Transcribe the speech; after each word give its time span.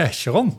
Hé, 0.00 0.12
Sharon. 0.12 0.56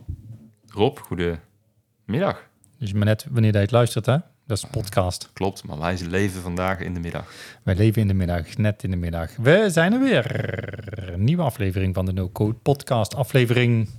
Rob, 0.68 0.98
goedemiddag. 0.98 2.50
Dus 2.80 2.94
maar 2.94 3.06
net 3.06 3.26
wanneer 3.30 3.54
je 3.54 3.58
het 3.58 3.72
luistert, 3.72 4.06
hè? 4.06 4.18
Dat 4.48 4.58
is 4.58 4.64
een 4.64 4.70
podcast. 4.70 5.30
Klopt, 5.34 5.64
maar 5.64 5.78
wij 5.78 5.98
leven 6.10 6.42
vandaag 6.42 6.80
in 6.80 6.94
de 6.94 7.00
middag. 7.00 7.34
Wij 7.64 7.76
leven 7.76 8.02
in 8.02 8.08
de 8.08 8.14
middag, 8.14 8.58
net 8.58 8.84
in 8.84 8.92
de 8.92 8.98
middag. 8.98 9.36
We 9.36 9.68
zijn 9.70 9.94
er 9.94 10.00
weer. 10.00 11.14
Een 11.14 11.24
nieuwe 11.24 11.44
aflevering 11.44 11.96
van 11.96 12.06
de 12.06 12.14
No 12.14 12.30
Code 12.30 12.54
Podcast. 12.54 13.16
Aflevering, 13.16 13.90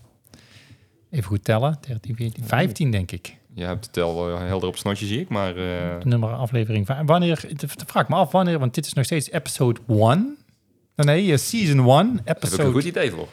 even 1.11 1.25
goed 1.25 1.45
tellen, 1.45 1.79
13, 1.81 2.17
14, 2.17 2.45
15 2.45 2.91
denk 2.91 3.11
ik. 3.11 3.37
Je 3.55 3.65
hebt 3.65 3.85
het 3.85 3.93
tel 3.95 4.15
wel 4.15 4.39
helder 4.39 4.69
op 4.69 4.77
snotje, 4.77 5.07
zie 5.07 5.21
ik, 5.21 5.29
maar... 5.29 5.57
uh, 5.57 5.99
Nummer 6.03 6.33
aflevering. 6.33 7.05
Wanneer, 7.07 7.45
vraag 7.87 8.09
me 8.09 8.15
af 8.15 8.33
wanneer, 8.33 8.59
want 8.59 8.75
dit 8.75 8.87
is 8.87 8.93
nog 8.93 9.05
steeds 9.05 9.31
episode 9.31 9.81
1. 9.89 10.37
Nee, 10.97 11.37
season 11.37 11.89
1, 11.89 12.21
Heb 12.25 12.37
ik 12.37 12.43
episode... 12.43 12.63
een 12.63 12.73
goed 12.73 12.85
idee 12.85 13.11
voor. 13.11 13.29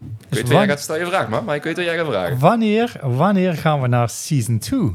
Ik 0.00 0.08
Dus 0.28 0.38
weet 0.38 0.48
wat 0.48 0.56
jij 0.58 0.66
gaat 0.68 0.80
stel 0.80 0.98
je 0.98 1.06
vraag 1.06 1.28
maar, 1.28 1.44
maar 1.44 1.56
ik 1.56 1.62
weet 1.62 1.76
wat 1.76 1.84
jij 1.84 1.96
gaat 1.96 2.06
vragen. 2.06 2.38
Wanneer, 2.38 2.96
wanneer 3.02 3.54
gaan 3.54 3.80
we 3.80 3.86
naar 3.88 4.08
season 4.08 4.58
2? 4.58 4.90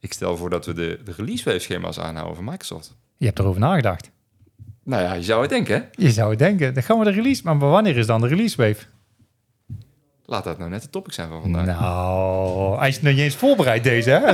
Ik 0.00 0.12
stel 0.12 0.36
voor 0.36 0.50
dat 0.50 0.66
we 0.66 0.72
de, 0.72 1.00
de 1.04 1.12
release 1.16 1.44
wave 1.44 1.58
schema's 1.58 1.98
aanhouden 1.98 2.36
van 2.36 2.44
Microsoft. 2.44 2.96
Je 3.16 3.26
hebt 3.26 3.38
erover 3.38 3.60
nagedacht. 3.60 4.10
Nou 4.84 5.02
ja, 5.02 5.12
je 5.12 5.22
zou 5.22 5.40
het 5.40 5.50
denken, 5.50 5.74
hè? 5.74 6.04
Je 6.04 6.10
zou 6.10 6.30
het 6.30 6.38
denken, 6.38 6.74
dan 6.74 6.82
gaan 6.82 6.98
we 6.98 7.04
de 7.04 7.10
release. 7.10 7.42
Maar 7.44 7.58
wanneer 7.58 7.96
is 7.96 8.06
dan 8.06 8.20
de 8.20 8.26
release 8.26 8.56
wave? 8.56 8.84
Laat 10.32 10.44
dat 10.44 10.58
nou 10.58 10.70
net 10.70 10.82
de 10.82 10.90
topic 10.90 11.12
zijn 11.12 11.28
van 11.28 11.40
vandaag. 11.40 11.66
Nou, 11.80 12.78
hij 12.78 12.88
is 12.88 13.00
nog 13.00 13.12
niet 13.12 13.22
eens 13.22 13.34
voorbereid 13.34 13.84
deze, 13.84 14.10
hè? 14.10 14.18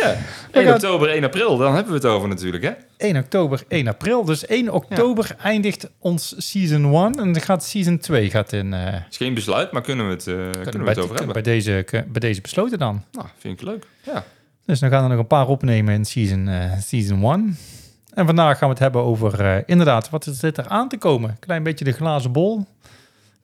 Ja, 0.00 0.16
1 0.52 0.64
gaan- 0.64 0.74
oktober, 0.74 1.08
1 1.08 1.24
april, 1.24 1.56
dan 1.56 1.74
hebben 1.74 1.92
we 1.92 1.98
het 1.98 2.06
over 2.06 2.28
natuurlijk, 2.28 2.62
hè? 2.64 2.70
1 2.96 3.16
oktober, 3.16 3.62
1 3.68 3.88
april. 3.88 4.24
Dus 4.24 4.46
1 4.46 4.72
oktober 4.72 5.36
eindigt 5.42 5.90
ons 5.98 6.34
season 6.38 6.94
1 6.94 7.04
en 7.04 7.32
dan 7.32 7.40
gaat 7.40 7.64
season 7.64 7.98
2 7.98 8.30
gaat 8.30 8.52
in... 8.52 8.72
eh, 8.74 8.94
is 9.10 9.16
geen 9.16 9.34
besluit, 9.34 9.72
maar 9.72 9.82
kunnen 9.82 10.06
we 10.06 10.12
het, 10.12 10.26
eh, 10.26 10.34
kunnen 10.34 10.72
we 10.72 10.78
bij, 10.78 10.88
het 10.88 10.98
over 10.98 11.14
bij, 11.14 11.24
hebben? 11.24 11.42
deze, 11.42 11.84
bij 11.88 12.20
deze 12.20 12.40
besloten 12.40 12.78
dan. 12.78 13.02
Nou, 13.12 13.26
vind 13.38 13.60
ik 13.60 13.66
leuk. 13.66 13.86
Ja. 14.02 14.24
Dus 14.66 14.78
dan 14.80 14.90
gaan 14.90 15.02
we 15.02 15.08
nog 15.08 15.18
een 15.18 15.26
paar 15.26 15.48
opnemen 15.48 15.94
in 15.94 16.04
season, 16.04 16.48
eh, 16.48 16.72
season 16.80 17.22
1. 17.24 17.56
En 18.14 18.26
vandaag 18.26 18.58
gaan 18.58 18.68
we 18.68 18.74
het 18.74 18.82
hebben 18.82 19.02
over 19.02 19.40
eh, 19.40 19.62
inderdaad, 19.66 20.10
wat 20.10 20.26
zit 20.30 20.58
er 20.58 20.68
aan 20.68 20.88
te 20.88 20.96
komen? 20.98 21.36
Klein 21.40 21.62
beetje 21.62 21.84
de 21.84 21.92
glazen 21.92 22.32
bol. 22.32 22.66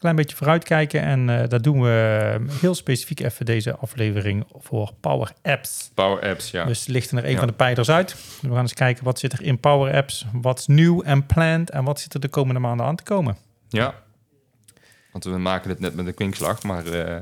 Klein 0.01 0.17
beetje 0.17 0.37
vooruitkijken. 0.37 1.01
En 1.03 1.31
eh 1.43 1.49
dat 1.49 1.63
doen 1.63 1.81
we 1.83 2.37
heel 2.61 2.75
specifiek 2.75 3.21
even 3.21 3.47
deze 3.47 3.77
aflevering 3.77 4.45
voor 4.59 4.93
Power 5.01 5.33
Apps. 5.43 5.91
Power 5.95 6.23
Apps, 6.31 6.51
ja. 6.51 6.65
Dus 6.65 6.87
lichten 6.87 7.19
er 7.19 7.25
een 7.25 7.31
Ja. 7.31 7.39
van 7.39 7.47
de 7.47 7.53
pijlers 7.53 7.91
uit. 7.91 8.17
We 8.41 8.49
gaan 8.49 8.59
eens 8.61 8.75
kijken 8.75 9.05
wat 9.05 9.19
zit 9.19 9.33
er 9.33 9.43
in 9.43 9.59
Power 9.59 9.95
Apps. 9.95 10.27
Wat 10.33 10.59
is 10.59 10.67
nieuw 10.67 11.03
en 11.03 11.27
planned. 11.27 11.71
En 11.71 11.85
wat 11.85 12.01
zit 12.01 12.15
er 12.15 12.21
de 12.21 12.29
komende 12.29 12.61
maanden 12.61 12.87
aan 12.87 12.97
te 12.97 13.03
komen. 13.03 13.37
Ja. 13.69 13.95
Want 15.13 15.25
we 15.25 15.39
maken 15.39 15.71
het 15.71 15.81
net 15.81 15.95
met 15.95 16.07
een 16.07 16.15
kwinkslag, 16.15 16.63
maar 16.63 16.87
eh, 16.87 17.17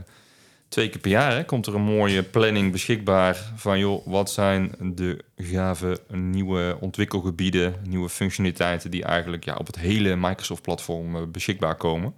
twee 0.69 0.89
keer 0.89 1.01
per 1.01 1.11
jaar 1.11 1.33
hè, 1.33 1.45
komt 1.45 1.67
er 1.67 1.75
een 1.75 1.81
mooie 1.81 2.23
planning 2.23 2.73
beschikbaar 2.73 3.37
van 3.57 3.79
joh, 3.79 4.07
wat 4.07 4.31
zijn 4.31 4.73
de 4.81 5.25
gave 5.37 6.01
nieuwe 6.13 6.77
ontwikkelgebieden, 6.81 7.75
nieuwe 7.87 8.09
functionaliteiten 8.09 8.91
die 8.91 9.05
eigenlijk 9.05 9.45
ja, 9.45 9.55
op 9.55 9.67
het 9.67 9.79
hele 9.79 10.17
Microsoft-platform 10.17 11.17
eh, 11.17 11.23
beschikbaar 11.29 11.75
komen. 11.75 12.15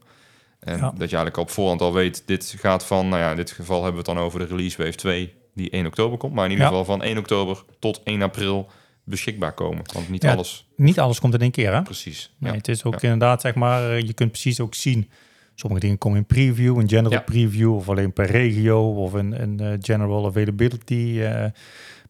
En 0.60 0.76
Ja. 0.76 0.80
dat 0.80 0.92
je 1.10 1.16
eigenlijk 1.16 1.36
al 1.36 1.42
op 1.42 1.50
voorhand 1.50 1.80
al 1.80 1.92
weet, 1.92 2.22
dit 2.26 2.54
gaat 2.58 2.84
van, 2.86 3.08
nou 3.08 3.22
ja, 3.22 3.30
in 3.30 3.36
dit 3.36 3.50
geval 3.50 3.82
hebben 3.84 4.02
we 4.04 4.08
het 4.10 4.16
dan 4.16 4.24
over 4.26 4.38
de 4.38 4.46
release 4.46 4.76
wave 4.82 4.94
2, 4.96 5.32
die 5.54 5.70
1 5.70 5.86
oktober 5.86 6.18
komt, 6.18 6.34
maar 6.34 6.44
in 6.44 6.50
ieder 6.50 6.64
Ja. 6.66 6.70
geval 6.70 6.84
van 6.96 7.02
1 7.02 7.18
oktober 7.18 7.64
tot 7.78 8.00
1 8.04 8.22
april 8.22 8.70
beschikbaar 9.04 9.52
komen. 9.52 9.82
Want 9.92 10.08
niet 10.08 10.22
Ja. 10.22 10.32
alles 10.34 10.68
Niet 10.76 10.98
alles 11.00 11.20
komt 11.20 11.34
in 11.34 11.40
één 11.40 11.50
keer, 11.50 11.72
hè? 11.74 11.82
precies. 11.82 12.34
Nee, 12.38 12.52
het 12.52 12.68
is 12.68 12.84
ook 12.84 13.02
inderdaad, 13.02 13.40
zeg 13.40 13.54
maar, 13.54 13.90
eh, 13.90 14.00
je 14.00 14.12
kunt 14.12 14.30
precies 14.30 14.60
ook 14.60 14.74
zien. 14.74 15.10
Sommige 15.54 15.80
dingen 15.82 15.98
komen 15.98 16.18
in 16.18 16.26
preview, 16.26 16.78
een 16.78 16.88
general 16.88 17.22
preview, 17.24 17.74
of 17.74 17.88
alleen 17.88 18.12
per 18.12 18.26
regio, 18.26 18.92
of 18.94 19.12
een, 19.12 19.42
een 19.42 19.60
eh, 19.60 19.72
general 19.80 20.26
availability. 20.26 21.20
eh. 21.20 21.44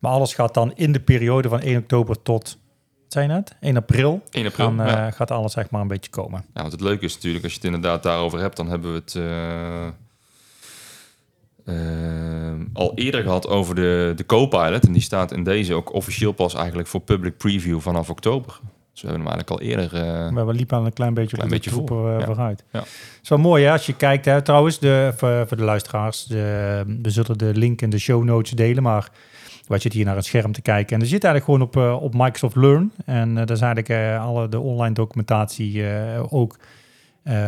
maar 0.01 0.13
alles 0.13 0.35
gaat 0.35 0.55
dan 0.55 0.73
in 0.75 0.93
de 0.93 1.01
periode 1.01 1.49
van 1.49 1.61
1 1.61 1.77
oktober 1.79 2.23
tot, 2.23 2.59
zei 3.13 3.27
je 3.27 3.33
net? 3.33 3.55
1 3.61 3.77
april. 3.77 4.23
1 4.31 4.47
april, 4.47 4.67
Gaan, 4.67 4.81
eh, 4.81 4.87
ja. 4.93 5.11
Gaat 5.11 5.31
alles 5.31 5.53
zeg 5.53 5.71
maar 5.71 5.81
een 5.81 5.89
beetje 5.89 6.11
komen. 6.11 6.45
Ja, 6.55 6.61
want 6.61 6.73
het 6.73 6.81
leuke 6.81 7.05
is 7.05 7.15
natuurlijk, 7.15 7.45
als 7.45 7.53
je 7.53 7.59
het 7.59 7.67
inderdaad 7.67 8.03
daarover 8.03 8.39
hebt, 8.39 8.57
dan 8.57 8.69
hebben 8.69 8.93
we 8.93 8.99
het 9.05 9.15
eh, 9.15 9.87
eh, 11.65 12.61
al 12.73 12.93
eerder 12.95 13.23
gehad 13.23 13.49
over 13.49 13.75
de, 13.75 14.13
de 14.17 14.27
Copilot. 14.27 14.87
En 14.87 14.93
die 14.93 15.03
staat 15.03 15.33
in 15.33 15.45
deze 15.45 15.75
ook 15.75 15.95
officieel 15.95 16.33
pas 16.33 16.55
eigenlijk 16.55 16.89
voor 16.89 17.01
public 17.01 17.37
preview 17.37 17.81
vanaf 17.81 18.11
oktober. 18.11 18.59
Dus 18.93 19.03
we 19.03 19.09
hebben 19.09 19.27
hem 19.27 19.35
eigenlijk 19.35 19.51
al 19.51 19.69
eerder. 19.69 19.95
eh, 20.37 20.45
we 20.47 20.55
liepen 20.55 20.79
al 20.79 20.87
een 20.87 20.93
klein 20.93 21.15
beetje, 21.15 21.37
Klein 21.37 21.49
de 21.49 21.55
beetje 21.55 21.71
troepen 21.71 21.97
voor, 21.97 22.11
ja. 22.11 22.25
vooruit. 22.25 22.65
Ja. 22.73 22.79
Het 22.79 23.19
is 23.23 23.29
wel 23.29 23.39
mooi 23.39 23.65
hè, 23.65 23.73
als 23.73 23.87
je 23.87 23.97
kijkt. 23.97 24.25
Hè, 24.25 24.43
trouwens, 24.43 24.79
de, 24.79 25.13
voor, 25.17 25.45
voor 25.49 25.57
de 25.57 25.65
luisteraars, 25.65 26.25
de, 26.25 26.83
we 27.03 27.11
zullen 27.11 27.39
de 27.39 27.55
link 27.55 27.83
in 27.83 27.91
de 27.91 27.99
show 27.99 28.25
notes 28.25 28.51
delen, 28.51 28.83
maar 28.83 29.11
wat 29.71 29.83
zit 29.83 29.93
hier 29.93 30.05
naar 30.05 30.17
een 30.17 30.23
scherm 30.23 30.53
te 30.53 30.63
kijken. 30.63 30.97
En 30.97 31.03
er 31.03 31.09
zit 31.09 31.25
eigenlijk 31.25 31.45
gewoon 31.45 31.63
op, 31.63 31.97
eh, 31.97 32.03
op 32.03 32.15
Microsoft 32.15 32.57
Learn. 32.57 32.93
En 33.05 33.29
eh, 33.29 33.35
daar 33.35 33.57
is 33.57 33.61
eigenlijk 33.61 33.89
eh, 33.89 34.25
alle 34.25 34.49
de 34.49 34.61
online 34.61 34.95
documentatie 34.95 35.85
ook 36.29 36.59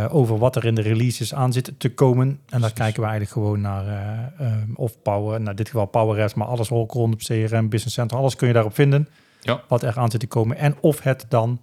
over 0.09 0.39
wat 0.39 0.57
er 0.57 0.65
in 0.65 0.75
de 0.75 0.83
releases 0.83 1.35
aan 1.35 1.53
zit 1.53 1.73
te 1.79 1.95
komen. 1.95 2.41
En 2.49 2.61
daar 2.61 2.73
kijken 2.73 3.03
we 3.03 3.09
eigenlijk 3.09 3.33
gewoon 3.33 3.61
naar 3.61 3.87
eh, 3.87 4.47
eh, 4.47 4.63
of 4.75 5.03
Power, 5.03 5.39
nou 5.39 5.51
in 5.51 5.57
dit 5.57 5.69
geval 5.69 5.87
Power 5.87 6.23
Apps, 6.23 6.35
maar 6.35 6.47
alles 6.47 6.71
ook 6.71 6.93
rondom 6.93 7.19
CRM, 7.19 7.69
Business 7.69 7.95
Center, 7.95 8.17
alles 8.17 8.37
kun 8.37 8.47
je 8.47 8.53
daarop 8.53 8.75
vinden. 8.75 9.09
Ja. 9.41 9.63
Wat 9.69 9.83
er 9.83 9.99
aan 9.99 10.11
zit 10.11 10.21
te 10.21 10.27
komen. 10.27 10.57
En 10.57 10.77
of 10.81 11.03
het 11.03 11.27
dan 11.29 11.61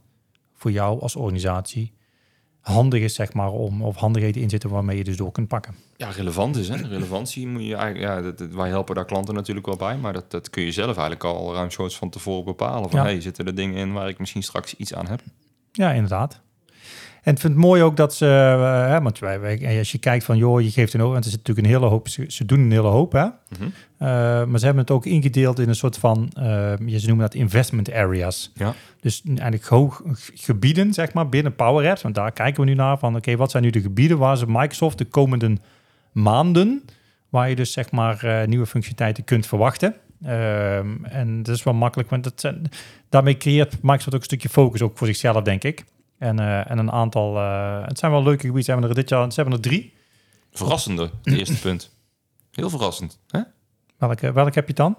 voor 0.55 0.71
jou 0.71 1.01
als 1.01 1.15
organisatie 1.15 1.91
handig 2.61 3.01
is, 3.01 3.13
zeg 3.13 3.33
maar, 3.33 3.51
om 3.51 3.81
of 3.83 3.95
handigheden 3.95 4.41
in 4.41 4.49
zitten 4.49 4.69
waarmee 4.69 4.97
je 4.97 5.03
dus 5.03 5.17
door 5.17 5.31
kunt 5.31 5.47
pakken. 5.47 5.75
ja, 5.97 6.09
relevant 6.09 6.55
is. 6.55 6.67
Hè? 6.69 6.75
Relevantie 6.75 7.47
moet 7.47 7.63
je 7.65 7.75
eigenlijk. 7.75 8.11
Ja, 8.13 8.21
dat, 8.21 8.37
dat- 8.37 8.51
wij 8.53 8.69
helpen 8.69 8.95
daar 8.95 9.05
klanten 9.05 9.33
natuurlijk 9.35 9.65
wel 9.65 9.75
bij, 9.75 9.97
maar 9.97 10.13
dat, 10.13 10.31
dat 10.31 10.49
kun 10.49 10.63
je 10.63 10.71
zelf 10.71 10.87
eigenlijk 10.97 11.23
al 11.23 11.53
ruimschoots 11.53 11.97
van 11.97 12.09
tevoren 12.09 12.45
bepalen. 12.45 12.89
Van 12.89 12.99
Ja. 12.99 13.05
hey, 13.05 13.21
zitten 13.21 13.45
er 13.45 13.55
dingen 13.55 13.75
in 13.77 13.93
waar 13.93 14.09
ik 14.09 14.19
misschien 14.19 14.43
straks 14.43 14.75
iets 14.75 14.93
aan 14.93 15.07
heb? 15.07 15.21
Ja, 15.71 15.91
inderdaad. 15.91 16.41
En 17.23 17.33
ik 17.33 17.39
vind 17.39 17.53
het 17.53 17.61
mooi 17.63 17.81
ook 17.83 17.97
dat 17.97 18.15
ze, 18.15 18.25
eh, 18.25 18.87
hè, 18.87 19.01
want 19.01 19.19
wij, 19.19 19.39
wij- 19.39 19.77
als 19.77 19.91
je 19.91 19.97
kijkt 19.97 20.23
van, 20.25 20.37
joh, 20.37 20.61
je 20.61 20.71
geeft 20.71 20.93
een 20.93 20.99
hoop, 20.99 21.11
en 21.11 21.17
er 21.17 21.23
zit 21.23 21.37
natuurlijk 21.37 21.67
een 21.67 21.73
hele 21.73 21.85
hoop, 21.85 22.07
ze, 22.07 22.25
ze 22.27 22.45
doen 22.45 22.59
een 22.59 22.71
hele 22.71 22.87
hoop, 22.87 23.11
hè. 23.11 23.23
Mhm. 23.23 23.63
Eh, 23.97 24.07
maar 24.45 24.59
ze 24.59 24.65
hebben 24.65 24.83
het 24.83 24.91
ook 24.91 25.05
ingedeeld 25.05 25.59
in 25.59 25.69
een 25.69 25.75
soort 25.75 25.97
van, 25.97 26.29
eh, 26.33 26.43
ja, 26.85 26.97
ze 26.99 27.07
noemen 27.07 27.25
dat 27.25 27.33
investment 27.33 27.91
areas. 27.93 28.51
Ja. 28.55 28.73
Dus 29.01 29.21
eigenlijk 29.25 29.65
hoog 29.65 30.01
gebieden, 30.33 30.93
zeg 30.93 31.13
maar, 31.13 31.29
binnen 31.29 31.55
Power 31.55 31.89
Apps. 31.89 32.01
Want 32.01 32.15
daar 32.15 32.31
kijken 32.31 32.63
we 32.63 32.69
nu 32.69 32.75
naar 32.75 32.97
van, 32.99 33.15
oké, 33.15 33.35
wat 33.35 33.51
zijn 33.51 33.63
nu 33.63 33.69
de 33.69 33.81
gebieden 33.81 34.17
waar 34.17 34.37
ze 34.37 34.45
Microsoft 34.47 34.97
de 34.97 35.05
komende 35.05 35.57
maanden, 36.11 36.83
waar 37.29 37.49
je 37.49 37.55
dus 37.55 37.71
zeg 37.71 37.91
maar 37.91 38.23
eh, 38.23 38.47
nieuwe 38.47 38.65
functionaliteiten 38.65 39.23
kunt 39.23 39.47
verwachten. 39.47 39.95
Ehm, 40.23 40.87
en 41.03 41.43
dat 41.43 41.55
is 41.55 41.63
wel 41.63 41.73
makkelijk, 41.73 42.09
want 42.09 42.23
dat 42.23 42.33
zijn, 42.35 42.61
daarmee 43.09 43.37
creëert 43.37 43.71
Microsoft 43.81 44.13
ook 44.13 44.19
een 44.19 44.25
stukje 44.25 44.49
focus 44.49 44.81
ook 44.81 44.97
voor 44.97 45.07
zichzelf, 45.07 45.43
denk 45.43 45.63
ik. 45.63 45.83
En, 46.19 46.39
eh, 46.39 46.71
en 46.71 46.77
een 46.77 46.91
aantal, 46.91 47.37
eh, 47.37 47.81
het 47.85 47.99
zijn 47.99 48.11
wel 48.11 48.23
leuke 48.23 48.39
gebieden. 48.39 48.63
Ze 48.63 48.71
hebben 48.71 48.89
er 48.89 48.95
dit 48.95 49.09
jaar, 49.09 49.31
ze 49.31 49.41
hebben 49.41 49.53
er 49.53 49.61
drie. 49.61 49.93
Verrassende, 50.51 51.09
het 51.23 51.33
eerste 51.33 51.59
punt. 51.67 51.91
Heel 52.51 52.69
verrassend. 52.69 53.19
Hè? 53.27 53.39
Welke, 53.97 54.31
welke 54.31 54.51
heb 54.53 54.67
je 54.67 54.73
dan? 54.73 54.97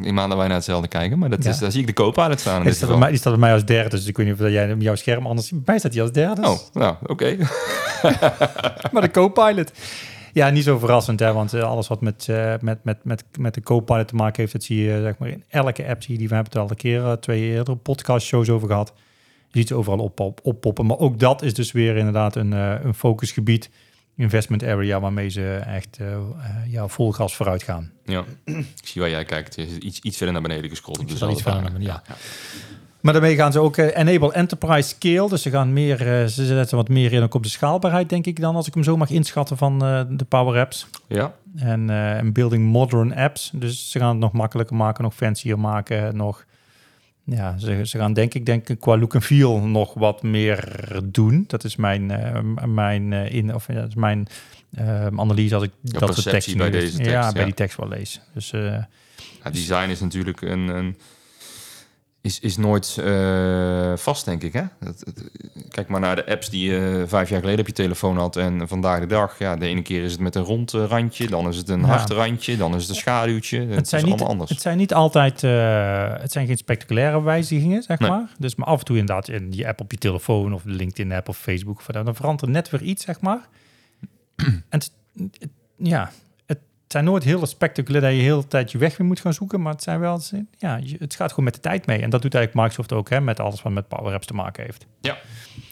Ik 0.00 0.12
maand 0.12 0.28
dat 0.28 0.38
wij 0.38 0.46
naar 0.46 0.56
hetzelfde 0.56 0.88
kijken, 0.88 1.18
maar 1.18 1.30
dat 1.30 1.44
Ja. 1.44 1.50
is, 1.50 1.58
daar 1.58 1.70
zie 1.70 1.80
ik 1.80 1.86
de 1.86 1.92
Copilot 1.92 2.40
staan. 2.40 2.58
In 2.58 2.64
Die 2.64 2.72
staat, 2.74 2.88
bij 2.88 2.98
mij, 2.98 3.08
die 3.08 3.18
staat 3.18 3.32
bij 3.32 3.40
mij 3.40 3.52
als 3.52 3.64
derde, 3.64 3.90
dus 3.96 4.06
ik 4.06 4.16
weet 4.16 4.26
niet 4.26 4.40
of 4.40 4.48
jij 4.48 4.72
op 4.72 4.80
jouw 4.80 4.94
scherm 4.94 5.26
anders... 5.26 5.50
Bij 5.50 5.60
mij 5.64 5.78
staat 5.78 5.92
die 5.92 6.02
als 6.02 6.12
derde. 6.12 6.42
Oh, 6.48 6.58
nou, 6.72 6.96
oké. 7.06 7.36
maar 8.92 9.02
de 9.02 9.10
co-pilot. 9.12 9.72
Ja, 10.32 10.50
niet 10.50 10.64
zo 10.64 10.78
verrassend, 10.78 11.20
hè, 11.20 11.32
want 11.32 11.52
eh, 11.52 11.62
alles 11.62 11.88
wat 11.88 12.00
met, 12.00 12.26
met, 12.60 12.84
met, 12.84 13.04
met, 13.04 13.24
met 13.38 13.54
de 13.54 13.62
co-pilot 13.62 14.08
te 14.08 14.14
maken 14.14 14.40
heeft, 14.40 14.52
dat 14.52 14.62
zie 14.62 14.82
je 14.82 15.00
zeg 15.02 15.18
maar, 15.18 15.28
in 15.28 15.44
elke 15.48 15.86
app. 15.88 16.02
Zie 16.02 16.12
je 16.12 16.18
die, 16.18 16.28
we 16.28 16.34
hebben 16.34 16.52
het 16.52 16.62
al 16.62 16.70
een 16.70 16.76
keer, 16.76 17.16
twee 17.20 17.42
eerdere 17.42 17.76
podcast-shows 17.76 18.48
over 18.50 18.68
gehad. 18.68 18.92
Je 19.54 19.60
ziet 19.60 19.68
ze 19.68 19.74
overal 19.74 19.98
op, 19.98 20.20
op, 20.20 20.40
oppoppen. 20.42 20.86
Maar 20.86 20.98
ook 20.98 21.18
dat 21.18 21.42
is 21.42 21.54
dus 21.54 21.72
weer 21.72 21.96
inderdaad 21.96 22.36
een, 22.36 22.52
eh, 22.52 22.74
een 22.82 22.94
focusgebied 22.94 23.70
investment 24.16 24.64
area 24.64 25.00
waarmee 25.00 25.28
ze 25.28 25.54
echt 25.66 25.96
eh, 26.00 26.12
eh, 26.12 26.20
ja, 26.66 26.88
vol 26.88 27.12
gas 27.12 27.36
vooruit 27.36 27.62
gaan. 27.62 27.90
Ja, 28.04 28.24
ik 28.44 28.86
zie 28.88 29.00
waar 29.00 29.10
jij 29.10 29.24
kijkt. 29.24 29.54
Je 29.54 29.66
is 29.66 29.78
iets, 29.78 30.00
iets 30.00 30.16
verder 30.16 30.34
naar 30.34 30.42
beneden 30.42 30.70
dezelfde 30.70 31.24
al 31.24 31.30
iets 31.30 31.42
verder 31.42 31.62
naar 31.62 31.72
beneden, 31.72 32.02
Maar 33.04 33.12
daarmee 33.12 33.36
gaan 33.36 33.52
ze 33.52 33.58
ook 33.58 33.76
enable 33.76 34.32
enterprise 34.32 34.88
scale. 34.88 35.28
Dus 35.28 35.42
ze 35.42 35.50
gaan 35.50 35.72
meer, 35.72 35.98
ze 36.28 36.46
zetten 36.46 36.76
wat 36.76 36.88
meer 36.88 37.12
in 37.12 37.22
ook 37.22 37.34
op 37.34 37.42
de 37.42 37.48
schaalbaarheid, 37.48 38.08
denk 38.08 38.26
ik 38.26 38.40
dan, 38.40 38.56
als 38.56 38.66
ik 38.66 38.74
hem 38.74 38.82
zo 38.82 38.96
mag 38.96 39.10
inschatten 39.10 39.56
van 39.56 39.84
eh, 39.84 40.02
de 40.08 40.24
Power 40.24 40.60
Apps. 40.60 40.86
Ja, 41.08 41.34
En, 41.56 41.90
eh, 41.90 42.16
en 42.16 42.32
building 42.32 42.72
modern 42.72 43.14
apps. 43.14 43.50
Dus 43.54 43.90
ze 43.90 43.98
gaan 43.98 44.08
het 44.08 44.18
nog 44.18 44.32
makkelijker 44.32 44.76
maken, 44.76 45.04
nog 45.04 45.14
fancier 45.14 45.58
maken, 45.58 46.16
nog. 46.16 46.44
Ja, 47.24 47.58
ze, 47.58 47.86
ze 47.86 47.98
gaan 47.98 48.12
denk 48.12 48.34
ik, 48.34 48.46
denk 48.46 48.68
ik 48.68 48.80
qua 48.80 48.98
look 48.98 49.14
en 49.14 49.22
feel 49.22 49.60
nog 49.60 49.94
wat 49.94 50.22
meer 50.22 50.88
doen. 51.04 51.44
Dat 51.46 51.64
is 51.64 51.76
mijn, 51.76 52.10
eh, 52.10 52.40
mijn, 52.66 53.12
eh, 53.12 53.34
in, 53.34 53.54
of, 53.54 53.66
dat 53.66 53.88
is 53.88 53.94
mijn 53.94 54.26
eh, 54.74 55.06
analyse 55.06 55.54
als 55.54 55.64
ik 55.64 55.70
dat 55.82 55.98
perceptie 55.98 56.30
teksten 56.30 56.56
bij 56.56 56.70
deze 56.70 56.96
tekst, 56.96 57.10
ja, 57.10 57.20
ja. 57.20 57.32
bij 57.32 57.44
die 57.44 57.54
tekst 57.54 57.76
wel 57.76 57.88
lees. 57.88 58.20
Dus 58.34 58.50
Ja, 58.50 59.50
design 59.52 59.88
is 59.88 60.00
natuurlijk 60.00 60.40
een, 60.40 60.68
een 60.68 60.96
is, 62.24 62.40
is 62.40 62.56
nooit 62.56 62.96
eh, 63.04 63.92
vast, 63.96 64.24
denk 64.24 64.42
ik. 64.42 64.52
Hè? 64.52 64.62
Het- 64.84 65.04
kijk 65.68 65.88
maar 65.88 66.00
naar 66.00 66.16
de 66.16 66.26
apps 66.26 66.50
die 66.50 66.70
je 66.70 67.04
vijf 67.06 67.28
jaar 67.28 67.40
geleden 67.40 67.60
op 67.60 67.66
je 67.66 67.72
telefoon 67.72 68.16
had 68.16 68.36
en 68.36 68.68
vandaag 68.68 69.00
de 69.00 69.06
dag. 69.06 69.38
Ja, 69.38 69.56
de 69.56 69.66
ene 69.66 69.82
keer 69.82 70.02
is 70.02 70.12
het 70.12 70.20
met 70.20 70.34
een 70.34 70.42
rond 70.42 70.74
eh, 70.74 70.84
randje, 70.84 71.26
dan 71.26 71.48
is 71.48 71.56
het 71.56 71.68
een 71.68 71.80
Ja. 71.80 71.86
hard 71.86 72.10
randje, 72.10 72.56
dan 72.56 72.74
is 72.74 72.80
het 72.80 72.90
een 72.90 72.94
schaduwtje. 72.96 73.60
Het, 73.60 73.74
het, 73.74 73.88
zijn 73.88 74.00
is 74.02 74.06
niet, 74.06 74.16
allemaal 74.16 74.32
anders. 74.32 74.50
het 74.50 74.60
zijn 74.60 74.76
niet 74.76 74.94
altijd, 74.94 75.42
eh, 75.42 76.12
het 76.20 76.32
zijn 76.32 76.46
geen 76.46 76.56
spectaculaire 76.56 77.22
wijzigingen, 77.22 77.82
zeg 77.82 77.98
Nee. 77.98 78.10
maar. 78.10 78.28
Dus 78.38 78.54
maar 78.54 78.66
af 78.66 78.78
en 78.78 78.84
toe 78.84 78.96
inderdaad 78.98 79.28
in 79.28 79.46
je 79.50 79.66
app 79.68 79.80
op 79.80 79.90
je 79.90 79.98
telefoon 79.98 80.54
of 80.54 80.62
de 80.62 80.70
LinkedIn-app 80.70 81.28
of 81.28 81.38
Facebook, 81.38 81.78
of 81.78 81.86
dan 81.86 82.14
verandert 82.14 82.42
er 82.42 82.50
net 82.54 82.70
weer 82.70 82.82
iets, 82.82 83.04
zeg 83.04 83.20
maar. 83.20 83.48
en 84.44 84.62
het, 84.68 84.90
het- 85.38 85.48
ja, 85.76 86.10
zijn 86.94 87.04
nooit 87.06 87.24
heel 87.24 87.46
spectaculair 87.46 88.02
dat 88.02 88.12
je 88.12 88.20
heel 88.20 88.40
de 88.40 88.48
tijd 88.48 88.72
je 88.72 88.78
weg 88.78 88.96
weer 88.96 89.06
moet 89.06 89.20
gaan 89.20 89.34
zoeken, 89.34 89.62
maar 89.62 89.72
het 89.72 89.82
zijn 89.82 90.00
wel, 90.00 90.20
ja, 90.58 90.80
het 90.98 91.14
gaat 91.14 91.28
gewoon 91.30 91.44
met 91.44 91.54
de 91.54 91.60
tijd 91.60 91.86
mee. 91.86 92.00
En 92.00 92.10
dat 92.10 92.22
doet 92.22 92.34
eigenlijk 92.34 92.66
Microsoft 92.66 92.92
ook, 92.92 93.10
hè, 93.10 93.20
met 93.20 93.40
alles 93.40 93.62
wat 93.62 93.72
met 93.72 93.88
Power 93.88 94.14
Apps 94.14 94.26
te 94.26 94.34
maken 94.34 94.64
heeft. 94.64 94.86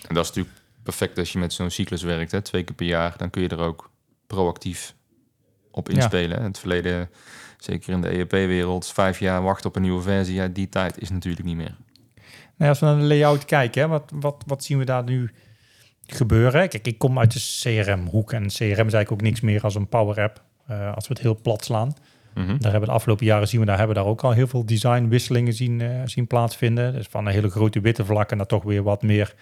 En 0.08 0.14
dat 0.14 0.24
is 0.24 0.28
natuurlijk 0.28 0.56
perfect 0.82 1.18
als 1.18 1.32
je 1.32 1.38
met 1.38 1.52
zo'n 1.52 1.70
cyclus 1.70 2.02
werkt, 2.02 2.30
hè? 2.30 2.40
twee 2.40 2.62
keer 2.62 2.74
per 2.74 2.86
jaar. 2.86 3.14
Dan 3.16 3.30
kun 3.30 3.42
je 3.42 3.48
er 3.48 3.58
ook 3.58 3.90
proactief 4.26 4.94
op 5.70 5.88
Ja. 5.88 5.94
inspelen. 5.94 6.38
In 6.38 6.44
het 6.44 6.58
verleden, 6.58 7.10
zeker 7.58 7.92
in 7.92 8.00
de 8.00 8.18
EEP-wereld, 8.18 8.86
vijf 8.86 9.18
jaar 9.18 9.42
wachten 9.42 9.68
op 9.68 9.76
een 9.76 9.82
nieuwe 9.82 10.02
versie. 10.02 10.34
Ja, 10.34 10.48
die 10.48 10.68
tijd 10.68 11.00
is 11.00 11.10
natuurlijk 11.10 11.44
niet 11.46 11.56
meer. 11.56 11.76
Nou, 12.56 12.70
als 12.70 12.80
we 12.80 12.86
naar 12.86 12.96
de 12.96 13.02
layout 13.02 13.44
kijken, 13.44 13.82
hè, 13.82 13.88
wat, 13.88 14.12
wat, 14.14 14.42
wat 14.46 14.64
zien 14.64 14.78
we 14.78 14.84
daar 14.84 15.04
nu 15.04 15.30
gebeuren? 16.06 16.68
Kijk, 16.68 16.86
ik 16.86 16.98
kom 16.98 17.18
uit 17.18 17.32
de 17.32 17.40
CRM-hoek 17.60 18.32
en 18.32 18.46
CRM 18.46 18.68
is 18.68 18.76
eigenlijk 18.76 19.12
ook 19.12 19.20
niks 19.20 19.40
meer 19.40 19.62
als 19.62 19.74
een 19.74 19.88
Power-app. 19.88 20.42
Eh, 20.66 20.94
als 20.94 21.08
we 21.08 21.14
het 21.14 21.22
heel 21.22 21.40
plat 21.42 21.64
slaan. 21.64 21.94
Mhm. 22.34 22.58
Daar 22.58 22.70
hebben 22.70 22.88
de 22.88 22.94
afgelopen 22.94 23.26
jaren 23.26 23.48
zien 23.48 23.60
we 23.60 23.66
daar 23.66 23.78
hebben 23.78 23.96
daar 23.96 24.04
ook 24.04 24.22
al 24.22 24.32
heel 24.32 24.46
veel 24.46 24.66
designwisselingen 24.66 25.52
zien, 25.52 25.80
eh, 25.80 26.00
zien 26.04 26.26
plaatsvinden. 26.26 26.92
Dus 26.92 27.06
van 27.10 27.26
een 27.26 27.32
hele 27.32 27.50
grote 27.50 27.80
witte 27.80 28.04
vlakken 28.04 28.36
naar 28.36 28.46
toch 28.46 28.62
weer 28.62 28.82
wat 28.82 29.02
meer 29.02 29.34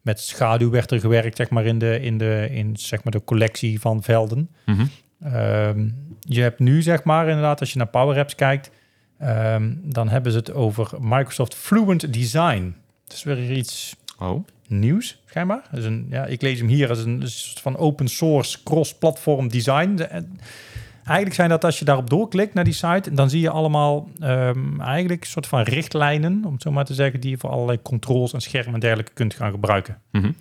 met 0.00 0.20
schaduw 0.20 0.70
werd 0.70 0.90
er 0.90 1.00
gewerkt, 1.00 1.36
zeg 1.36 1.50
maar, 1.50 1.64
in 1.64 1.78
de, 1.78 2.00
in 2.00 2.18
de, 2.18 2.48
in, 2.50 2.76
zeg 2.76 3.04
maar, 3.04 3.12
de 3.12 3.24
collectie 3.24 3.80
van 3.80 4.02
velden. 4.02 4.50
Mhm. 4.66 4.86
Ehm, 5.20 5.88
je 6.20 6.40
hebt 6.40 6.58
nu, 6.58 6.82
zeg 6.82 7.04
maar, 7.04 7.28
inderdaad, 7.28 7.60
als 7.60 7.72
je 7.72 7.78
naar 7.78 7.86
Power 7.86 8.18
Apps 8.18 8.34
kijkt, 8.34 8.70
ehm, 9.18 9.74
dan 9.82 10.08
hebben 10.08 10.32
ze 10.32 10.38
het 10.38 10.52
over 10.52 10.90
Microsoft 11.00 11.54
Fluent 11.54 12.12
Design. 12.12 12.74
Dat 13.04 13.16
is 13.16 13.22
weer 13.22 13.52
iets 13.52 13.96
Oh, 14.22 14.44
nieuws, 14.78 15.22
schijnbaar. 15.26 15.62
Is 15.72 15.84
een, 15.84 16.06
ja, 16.10 16.24
ik 16.26 16.42
lees 16.42 16.58
hem 16.58 16.68
hier 16.68 16.88
als 16.88 17.04
een, 17.04 17.22
soort 17.24 17.60
van 17.60 17.76
open 17.76 18.08
source 18.08 18.62
cross-platform 18.62 19.48
design. 19.48 19.94
De- 19.94 20.04
en 20.04 20.38
Eigenlijk 21.04 21.34
zijn 21.34 21.48
dat 21.48 21.64
als 21.64 21.78
je 21.78 21.84
daarop 21.84 22.10
doorklikt 22.10 22.54
naar 22.54 22.64
die 22.64 22.72
site, 22.72 23.14
dan 23.14 23.30
zie 23.30 23.40
je 23.40 23.50
allemaal 23.50 24.08
ehm, 24.20 24.80
eigenlijk 24.80 25.20
een 25.24 25.30
soort 25.30 25.46
van 25.46 25.62
richtlijnen, 25.62 26.42
om 26.44 26.52
het 26.52 26.62
zo 26.62 26.70
maar 26.70 26.84
te 26.84 26.94
zeggen, 26.94 27.20
die 27.20 27.30
je 27.30 27.36
voor 27.38 27.50
allerlei 27.50 27.82
controls 27.82 28.32
en 28.32 28.40
schermen 28.40 28.74
en 28.74 28.80
dergelijke 28.80 29.12
kunt 29.12 29.34
gaan 29.34 29.50
gebruiken. 29.50 29.98
Mhm. 30.12 30.32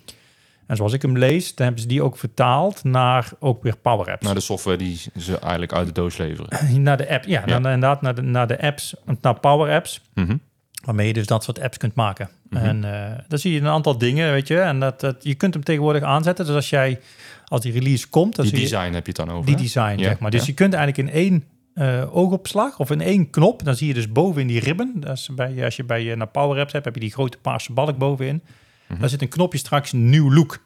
En 0.68 0.76
zoals 0.76 0.94
ik 0.94 1.02
hem 1.02 1.18
lees, 1.18 1.56
dan 1.56 1.66
hebben 1.66 1.82
ze 1.84 1.88
die 1.90 2.02
ook 2.04 2.18
vertaald 2.18 2.84
naar 2.84 3.30
ook 3.40 3.64
weer 3.64 3.78
Power 3.78 4.12
Apps. 4.12 4.22
nou 4.24 4.36
de 4.36 4.42
software 4.42 4.78
die 4.78 5.02
ze 5.18 5.40
eigenlijk 5.40 5.74
uit 5.74 5.88
de 5.88 5.94
doos 5.94 6.18
leveren. 6.18 6.82
naar 6.84 6.98
de 6.98 7.10
app, 7.10 7.24
ja, 7.26 7.40
Ja. 7.40 7.46
Dan, 7.46 7.56
inderdaad 7.66 8.02
naar 8.02 8.16
de, 8.16 8.22
naar 8.22 8.48
de 8.48 8.62
apps, 8.62 8.96
naar 9.22 9.40
Power 9.40 9.74
Apps. 9.76 10.02
Mhm. 10.14 10.36
Waarmee 10.82 11.08
je 11.08 11.14
dus 11.14 11.26
dat 11.26 11.44
soort 11.44 11.60
apps 11.60 11.78
kunt 11.78 11.96
maken. 11.96 12.30
Mhm. 12.50 12.66
En 12.66 12.84
eh 12.84 13.18
dan 13.28 13.40
zie 13.40 13.54
je 13.54 13.60
een 13.60 13.68
aantal 13.68 13.98
dingen, 13.98 14.32
weet 14.32 14.48
je. 14.48 14.60
En 14.60 14.80
dat, 14.80 15.00
dat, 15.00 15.16
je 15.20 15.36
kunt 15.36 15.54
hem 15.54 15.64
tegenwoordig 15.64 16.04
aanzetten. 16.04 16.46
Dus 16.46 16.56
als 16.56 16.70
jij, 16.70 17.00
als 17.46 17.62
die 17.62 17.72
release 17.72 18.10
komt, 18.10 18.36
dan 18.36 18.46
Die 18.46 18.56
zie 18.56 18.64
je 18.64 18.70
design 18.70 18.94
heb 18.94 19.06
je 19.06 19.12
het 19.16 19.28
dan 19.28 19.32
over. 19.32 19.46
die 19.46 19.56
hè? 19.56 19.62
design, 19.62 20.00
Ja, 20.00 20.08
zeg 20.08 20.20
maar. 20.20 20.32
Dus 20.32 20.40
ja. 20.40 20.46
je 20.48 20.54
kunt 20.54 20.74
eigenlijk 20.74 21.10
in 21.10 21.16
één 21.16 21.44
eh, 21.74 22.16
oogopslag 22.16 22.80
of 22.80 22.92
in 22.92 23.02
één 23.02 23.30
knop, 23.30 23.64
dan 23.64 23.76
zie 23.76 23.88
je 23.88 23.94
dus 23.94 24.12
boven 24.12 24.42
in 24.42 24.48
die 24.48 24.60
ribbon. 24.60 24.94
Dat 25.00 25.18
is 25.18 25.30
bij, 25.36 25.64
als 25.64 25.76
je 25.76 25.84
bij 25.84 26.04
je 26.04 26.16
naar 26.16 26.28
Power 26.28 26.60
Apps 26.60 26.74
hebt, 26.74 26.86
heb 26.86 26.94
je 26.94 27.00
die 27.02 27.12
grote 27.12 27.38
paarse 27.38 27.74
balk 27.74 27.98
bovenin. 27.98 28.42
Mhm. 28.88 29.00
Daar 29.00 29.10
zit 29.10 29.22
een 29.22 29.30
knopje 29.30 29.58
straks 29.58 29.92
nieuw 29.92 30.34
look. 30.34 30.64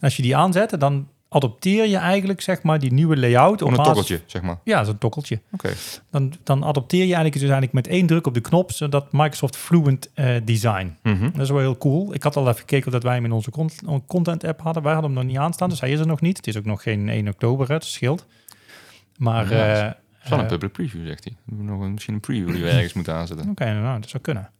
Als 0.00 0.16
je 0.16 0.22
die 0.22 0.36
aanzet, 0.36 0.80
dan 0.80 1.08
adopteer 1.28 1.86
je 1.86 1.96
eigenlijk, 1.96 2.40
zeg 2.40 2.62
maar, 2.62 2.78
die 2.78 2.92
nieuwe 2.92 3.16
layout. 3.16 3.58
Gewoon 3.58 3.72
een 3.72 3.78
basis- 3.78 3.94
tokkeltje, 3.96 4.20
zeg 4.26 4.42
maar. 4.42 4.58
Ja, 4.64 4.84
zo'n 4.84 4.98
tokkeltje 4.98 5.40
Oké. 5.52 5.72
dan, 6.10 6.32
dan 6.42 6.64
adopteer 6.64 6.98
je 7.00 7.04
eigenlijk, 7.14 7.32
dus 7.34 7.42
eigenlijk 7.42 7.72
met 7.72 7.86
één 7.86 8.06
druk 8.06 8.26
op 8.26 8.34
de 8.34 8.40
knop, 8.40 8.72
zodat 8.72 9.12
Microsoft 9.12 9.56
Fluent 9.56 10.10
eh, 10.14 10.34
Design. 10.44 10.96
Mhm. 11.02 11.30
Dat 11.32 11.40
is 11.40 11.50
wel 11.50 11.58
heel 11.58 11.76
cool. 11.78 12.14
Ik 12.14 12.22
had 12.22 12.36
al 12.36 12.46
even 12.46 12.58
gekeken 12.58 12.86
of 12.86 12.92
dat 12.92 13.02
wij 13.02 13.14
hem 13.14 13.24
in 13.24 13.32
onze 13.32 13.50
con- 13.50 14.04
content 14.06 14.44
app 14.44 14.60
hadden. 14.60 14.82
Wij 14.82 14.92
hadden 14.92 15.10
hem 15.10 15.20
nog 15.20 15.28
niet 15.30 15.38
aanstaan, 15.40 15.68
dus 15.68 15.80
hij 15.80 15.90
is 15.90 16.00
er 16.00 16.06
nog 16.06 16.20
niet. 16.20 16.36
Het 16.36 16.46
is 16.46 16.56
ook 16.56 16.64
nog 16.64 16.82
geen 16.82 17.08
1 17.08 17.28
oktober, 17.28 17.72
het 17.72 17.84
scheelt. 17.84 18.26
Maar, 19.16 19.52
Ja, 19.54 19.96
wel 20.28 20.38
een 20.38 20.44
eh, 20.44 20.50
public 20.50 20.72
preview, 20.72 21.06
zegt 21.06 21.24
hij. 21.24 21.32
We 21.44 21.54
hebben 21.56 21.74
nog 21.74 21.84
een, 21.84 21.92
misschien 21.92 22.14
een 22.14 22.20
preview 22.20 22.52
die 22.52 22.62
we 22.62 22.70
ergens 22.70 22.92
moeten 22.92 23.14
aanzetten. 23.14 23.50
Oké, 23.50 23.64
nou, 23.72 24.00
dat 24.00 24.10
zou 24.10 24.22
kunnen. 24.22 24.50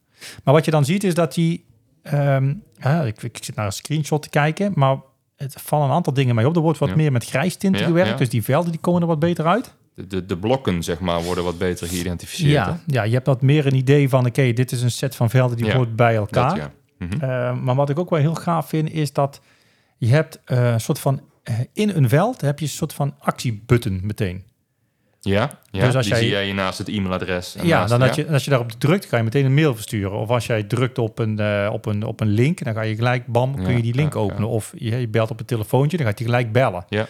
Maar 0.43 0.53
wat 0.53 0.65
je 0.65 0.71
dan 0.71 0.85
ziet 0.85 1.03
is 1.03 1.13
dat 1.13 1.33
die... 1.33 1.65
ehm, 2.01 2.53
ja, 2.79 3.01
ik, 3.03 3.23
ik 3.23 3.37
zit 3.43 3.55
naar 3.55 3.65
een 3.65 3.71
screenshot 3.71 4.21
te 4.21 4.29
kijken, 4.29 4.71
maar 4.75 4.97
het 5.43 5.55
vallen 5.61 5.87
een 5.87 5.93
aantal 5.93 6.13
dingen 6.13 6.35
mee 6.35 6.47
op. 6.47 6.55
Er 6.55 6.61
wordt 6.61 6.79
wat 6.79 6.89
Ja. 6.89 6.95
meer 6.95 7.11
met 7.11 7.25
grijstinten 7.25 7.81
Ja, 7.81 7.87
gewerkt, 7.87 8.09
ja. 8.09 8.15
dus 8.15 8.29
die 8.29 8.43
velden 8.43 8.71
die 8.71 8.79
komen 8.81 9.01
er 9.01 9.07
wat 9.07 9.19
beter 9.19 9.45
uit. 9.45 9.73
De, 9.95 10.07
de, 10.07 10.25
de 10.25 10.37
blokken, 10.37 10.83
zeg 10.83 10.99
maar, 10.99 11.21
worden 11.23 11.43
wat 11.43 11.57
beter 11.57 11.87
geïdentificeerd. 11.87 12.65
hè? 12.65 12.71
Ja, 12.71 12.79
ja, 12.85 13.03
je 13.03 13.13
hebt 13.13 13.25
wat 13.25 13.41
meer 13.41 13.65
een 13.65 13.75
idee 13.75 14.09
van, 14.09 14.25
oké, 14.25 14.53
dit 14.53 14.71
is 14.71 14.81
een 14.81 14.91
set 14.91 15.15
van 15.15 15.29
velden 15.29 15.57
die 15.57 15.73
hoort 15.73 15.95
bij 15.95 16.15
elkaar. 16.15 16.57
Dat. 16.59 16.69
Mhm. 17.09 17.13
Uh, 17.23 17.53
maar 17.61 17.75
wat 17.75 17.89
ik 17.89 17.99
ook 17.99 18.09
wel 18.09 18.19
heel 18.19 18.35
gaaf 18.35 18.69
vind, 18.69 18.91
is 18.91 19.13
dat 19.13 19.41
je 19.97 20.07
hebt 20.07 20.39
eh, 20.45 20.71
een 20.71 20.81
soort 20.81 20.99
van... 20.99 21.21
eh, 21.43 21.55
in 21.73 21.89
een 21.89 22.09
veld 22.09 22.41
heb 22.41 22.59
je 22.59 22.65
een 22.65 22.71
soort 22.71 22.93
van 22.93 23.15
actiebutton 23.19 23.99
meteen. 24.03 24.43
Ja, 25.21 25.59
ja 25.71 25.85
Dus 25.85 25.95
als 25.95 26.05
die 26.05 26.13
jij- 26.13 26.23
zie 26.23 26.31
jij 26.31 26.45
hier 26.45 26.53
naast 26.53 26.77
het 26.77 26.87
e-mailadres. 26.87 27.55
en 27.55 27.67
ja, 27.67 27.77
naast- 27.79 27.89
dan 27.89 28.01
als 28.01 28.15
je, 28.15 28.27
als 28.27 28.43
je 28.43 28.49
daarop 28.49 28.71
drukt, 28.71 29.07
kan 29.07 29.17
je 29.17 29.23
meteen 29.23 29.45
een 29.45 29.53
mail 29.53 29.75
versturen. 29.75 30.11
Of 30.19 30.29
als 30.29 30.45
jij 30.45 30.63
drukt 30.63 30.97
op 30.97 31.19
een, 31.19 31.39
eh, 31.39 31.69
op 31.73 31.85
een, 31.85 32.03
op 32.03 32.19
een 32.19 32.27
link, 32.29 32.63
dan 32.63 32.73
ga 32.73 32.81
je 32.81 32.95
gelijk, 32.95 33.25
bam, 33.27 33.55
kun 33.55 33.63
Ja, 33.69 33.75
je 33.75 33.81
die 33.81 33.95
link 33.95 34.13
ja, 34.13 34.19
openen. 34.19 34.41
ja. 34.43 34.47
Of 34.53 34.73
je, 34.77 34.99
je 34.99 35.07
belt 35.07 35.31
op 35.31 35.39
een 35.39 35.45
telefoontje, 35.45 35.97
dan 35.97 36.05
gaat 36.05 36.17
hij 36.19 36.27
gelijk 36.27 36.51
bellen. 36.51 36.85
Ja. 36.89 37.07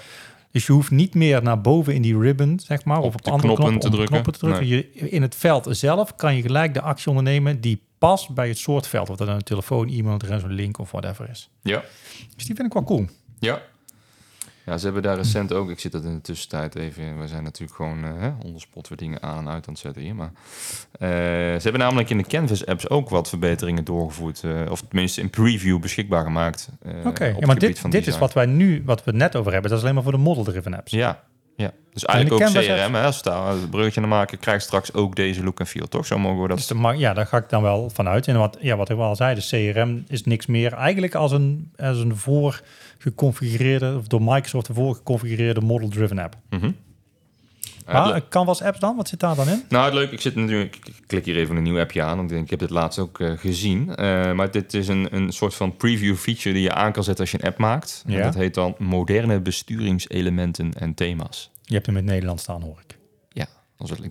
Dus 0.52 0.66
je 0.66 0.72
hoeft 0.74 0.92
niet 0.92 1.16
meer 1.16 1.44
naar 1.44 1.62
boven 1.62 1.94
in 1.94 2.02
die 2.02 2.20
ribbon, 2.20 2.60
zeg 2.66 2.86
maar, 2.86 2.98
Op 2.98 3.04
of 3.04 3.14
op 3.14 3.24
de 3.24 3.32
andere 3.32 3.54
knoppen 3.54 3.80
knoppen, 3.80 3.90
te 3.90 3.96
drukken. 3.96 4.22
knoppen 4.22 4.34
te 4.34 4.40
drukken. 4.40 4.68
Je, 4.68 5.10
in 5.12 5.22
het 5.22 5.36
veld 5.36 5.68
zelf 5.72 6.16
kan 6.16 6.36
je 6.36 6.42
gelijk 6.42 6.74
de 6.74 6.82
actie 6.82 7.08
ondernemen 7.10 7.62
die 7.62 7.82
past 7.98 8.34
bij 8.34 8.48
het 8.48 8.58
soort 8.58 8.88
veld. 8.88 9.10
Of 9.10 9.16
dat 9.18 9.28
een 9.28 9.44
telefoon, 9.44 9.88
e-mailadres, 9.90 10.44
een 10.44 10.54
link 10.54 10.78
of 10.78 10.92
whatever 10.92 11.30
is. 11.30 11.50
Ja. 11.62 11.84
Dus 12.36 12.46
die 12.46 12.56
vind 12.56 12.68
ik 12.68 12.74
wel 12.74 12.84
cool. 12.84 13.06
Ja. 13.40 13.62
Ja, 14.70 14.78
ze 14.78 14.86
hebben 14.86 15.04
daar 15.04 15.16
recent 15.16 15.54
ook, 15.54 15.70
ik 15.70 15.80
zit 15.80 15.92
dat 15.92 16.04
in 16.04 16.14
de 16.14 16.22
tussentijd 16.22 16.76
even, 16.76 17.20
we 17.20 17.28
zijn 17.28 17.44
natuurlijk 17.44 17.76
gewoon 17.76 18.04
hè, 18.04 18.32
onderspot 18.44 18.88
weer 18.88 18.98
dingen 18.98 19.22
aan 19.22 19.38
en 19.38 19.50
uit 19.50 19.68
aan 19.68 19.74
het 19.74 19.82
zetten 19.82 20.02
hier, 20.02 20.16
maar 20.16 20.32
eh, 20.92 21.10
ze 21.10 21.60
hebben 21.62 21.80
namelijk 21.82 22.10
in 22.10 22.18
de 22.18 22.24
Canvas 22.24 22.66
apps 22.66 22.90
ook 22.90 23.10
wat 23.10 23.30
verbeteringen 23.30 23.84
doorgevoerd, 23.84 24.44
eh, 24.44 24.72
of 24.72 24.82
tenminste 24.82 25.22
in 25.22 25.30
preview 25.30 25.80
beschikbaar 25.80 26.24
gemaakt. 26.24 26.70
Oké, 27.06 27.26
ja, 27.26 27.46
maar 27.46 27.60
dit, 27.60 27.92
dit 27.92 28.08
is 28.08 28.18
wat 28.18 28.34
wij 28.34 28.46
nu, 28.46 28.82
wat 28.86 29.04
we 29.04 29.12
net 29.12 29.36
over 29.36 29.52
hebben. 29.52 29.70
Dat 29.70 29.80
is 29.80 29.84
alleen 29.84 29.96
maar 29.96 30.04
voor 30.04 30.14
de 30.14 30.24
model-driven 30.24 30.74
apps. 30.74 30.92
Ja, 30.92 31.24
ja. 31.60 31.72
Dus 31.94 32.06
eigenlijk 32.06 32.44
ook 32.44 32.64
CRM, 32.64 32.96
hè, 32.96 33.04
als 33.04 33.18
we 33.18 33.30
daar 33.30 33.52
een 33.52 33.70
bruggetje 33.70 34.00
naar 34.00 34.10
maken, 34.10 34.40
krijgt 34.40 34.64
straks 34.64 34.94
ook 34.94 35.16
deze 35.16 35.44
look 35.44 35.60
en 35.60 35.68
feel, 35.68 35.88
toch? 35.88 36.06
Zo 36.06 36.18
mogen 36.18 36.42
we 36.42 36.48
dat... 36.48 36.58
Dus 36.58 36.68
de 36.68 36.94
ja, 36.98 37.14
daar 37.14 37.26
ga 37.26 37.38
ik 37.38 37.50
dan 37.50 37.62
wel 37.62 37.90
vanuit. 37.90 38.28
En 38.28 38.38
wat, 38.38 38.58
ja, 38.60 38.76
wat 38.76 38.90
ik 38.90 38.98
wel 38.98 39.06
al 39.06 39.16
zei, 39.16 39.36
de 39.36 39.72
CRM 39.72 40.04
is 40.08 40.24
niks 40.24 40.46
meer 40.46 40.74
eigenlijk 40.74 41.16
als 41.16 41.32
een, 41.32 41.72
als 41.78 41.98
een 41.98 42.16
voorgeconfigureerde, 42.16 43.96
of 43.98 44.08
door 44.08 44.22
Microsoft 44.22 44.68
ervoor 44.68 44.96
geconfigureerde 44.96 45.62
model-driven 45.62 46.20
app. 46.20 46.36
Mhm. 46.50 46.72
Maar 47.94 48.16
uh, 48.16 48.22
Canvas 48.30 48.62
apps 48.62 48.80
dan? 48.80 48.96
Wat 48.96 49.08
zit 49.08 49.20
daar 49.20 49.36
dan 49.36 49.48
in? 49.50 49.64
Nou, 49.70 49.86
het 49.86 49.94
leuk, 49.94 50.12
ik 50.12 50.22
zit 50.22 50.36
natuurlijk, 50.36 50.76
ik 50.76 50.94
klik 51.08 51.26
hier 51.26 51.36
even 51.36 51.56
een 51.56 51.64
nieuw 51.64 51.80
appje 51.80 52.02
aan, 52.02 52.16
want 52.18 52.22
ik 52.30 52.30
denk, 52.30 52.44
ik 52.44 52.50
heb 52.50 52.60
dit 52.60 52.70
laatst 52.70 53.00
ook 53.00 53.20
eh, 53.20 53.32
gezien. 53.38 53.96
Eh, 53.96 54.32
maar 54.32 54.52
dit 54.52 54.74
is 54.74 54.88
een, 54.88 55.08
een 55.12 55.32
soort 55.32 55.56
van 55.56 55.76
preview 55.78 56.16
feature 56.16 56.54
die 56.54 56.64
je 56.64 56.74
aan 56.74 56.92
kan 56.92 57.04
zetten 57.04 57.24
als 57.24 57.32
je 57.34 57.40
een 57.42 57.48
app 57.50 57.58
maakt. 57.58 58.04
En 58.08 58.22
dat 58.22 58.36
heet 58.36 58.54
dan 58.54 58.76
moderne 58.78 59.40
besturingselementen 59.40 60.74
en 60.74 60.94
thema's. 60.94 61.52
Je 61.64 61.74
hebt 61.74 61.86
hem 61.86 61.96
in 61.98 62.02
het 62.04 62.12
Nederlands 62.12 62.44
staan, 62.44 62.62
hoor 62.62 62.80
ik. 62.88 62.98
Ja, 63.30 63.48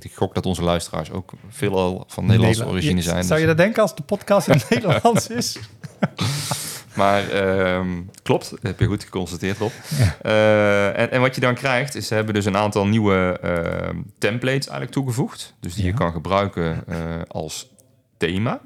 ik 0.01 0.15
gok 0.15 0.35
dat 0.35 0.47
onze 0.47 0.63
luisteraars 0.63 1.11
ook 1.11 1.33
veelal 1.49 2.05
van 2.07 2.25
Nederlandse 2.27 2.61
Nederla- 2.61 2.79
origine 2.79 2.97
Je- 2.97 3.09
zijn. 3.09 3.25
Zou 3.25 3.41
je 3.41 3.47
dus- 3.47 3.55
dat 3.55 3.65
denken 3.65 3.83
als 3.83 3.95
de 3.95 4.03
podcast 4.03 4.49
in 4.49 4.55
het 4.55 4.71
Nederlands 4.75 5.27
is? 5.29 5.59
Maar 6.99 7.29
ehm, 7.31 7.89
klopt, 8.23 8.51
dat 8.51 8.63
heb 8.63 8.81
je 8.81 8.87
goed 8.87 9.05
geconstateerd, 9.05 9.59
Rob. 9.59 9.71
Ja. 9.99 10.17
Eh, 10.23 11.01
en, 11.01 11.11
en 11.11 11.21
wat 11.21 11.35
je 11.35 11.41
dan 11.41 11.55
krijgt, 11.55 11.95
is 11.95 12.07
ze 12.07 12.15
hebben 12.15 12.35
dus 12.35 12.45
een 12.45 12.57
aantal 12.57 12.87
nieuwe 12.87 13.39
ehm, 13.43 13.97
templates 14.19 14.67
eigenlijk 14.67 14.91
toegevoegd. 14.91 15.55
Dus 15.61 15.75
die 15.75 15.85
Ja. 15.85 15.91
je 15.91 15.97
kan 15.97 16.13
gebruiken 16.13 16.87
eh, 16.87 16.97
als 17.29 17.69
thema. 18.17 18.61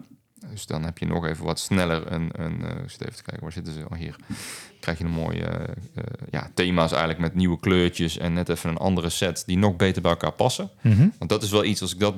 Dus 0.51 0.67
dan 0.67 0.85
heb 0.85 0.99
je 0.99 1.07
nog 1.07 1.27
even 1.27 1.45
wat 1.45 1.59
sneller 1.59 2.13
een... 2.13 2.31
een 2.33 2.65
eh, 2.65 2.83
ik 2.83 2.91
zit 2.91 3.01
even 3.03 3.17
te 3.17 3.23
kijken, 3.23 3.43
waar 3.43 3.53
zitten 3.53 3.73
ze? 3.73 3.85
Oh, 3.91 3.99
hier. 3.99 4.17
krijg 4.81 4.99
je 4.99 5.05
een 5.05 5.11
mooie 5.11 5.69
ja, 6.31 6.51
thema's 6.55 6.91
eigenlijk 6.91 7.21
met 7.21 7.35
nieuwe 7.35 7.61
kleurtjes... 7.61 8.19
en 8.19 8.33
net 8.33 8.49
even 8.49 8.71
een 8.71 8.77
andere 8.77 9.11
set 9.11 9.43
die 9.47 9.59
nog 9.59 9.77
beter 9.77 10.03
bij 10.03 10.11
elkaar 10.11 10.33
passen. 10.33 10.71
Mhm. 10.81 11.09
Want 11.19 11.31
dat 11.31 11.43
is 11.43 11.51
wel 11.51 11.65
iets, 11.65 11.83
als 11.83 11.93
ik 11.93 12.01
dat 12.01 12.15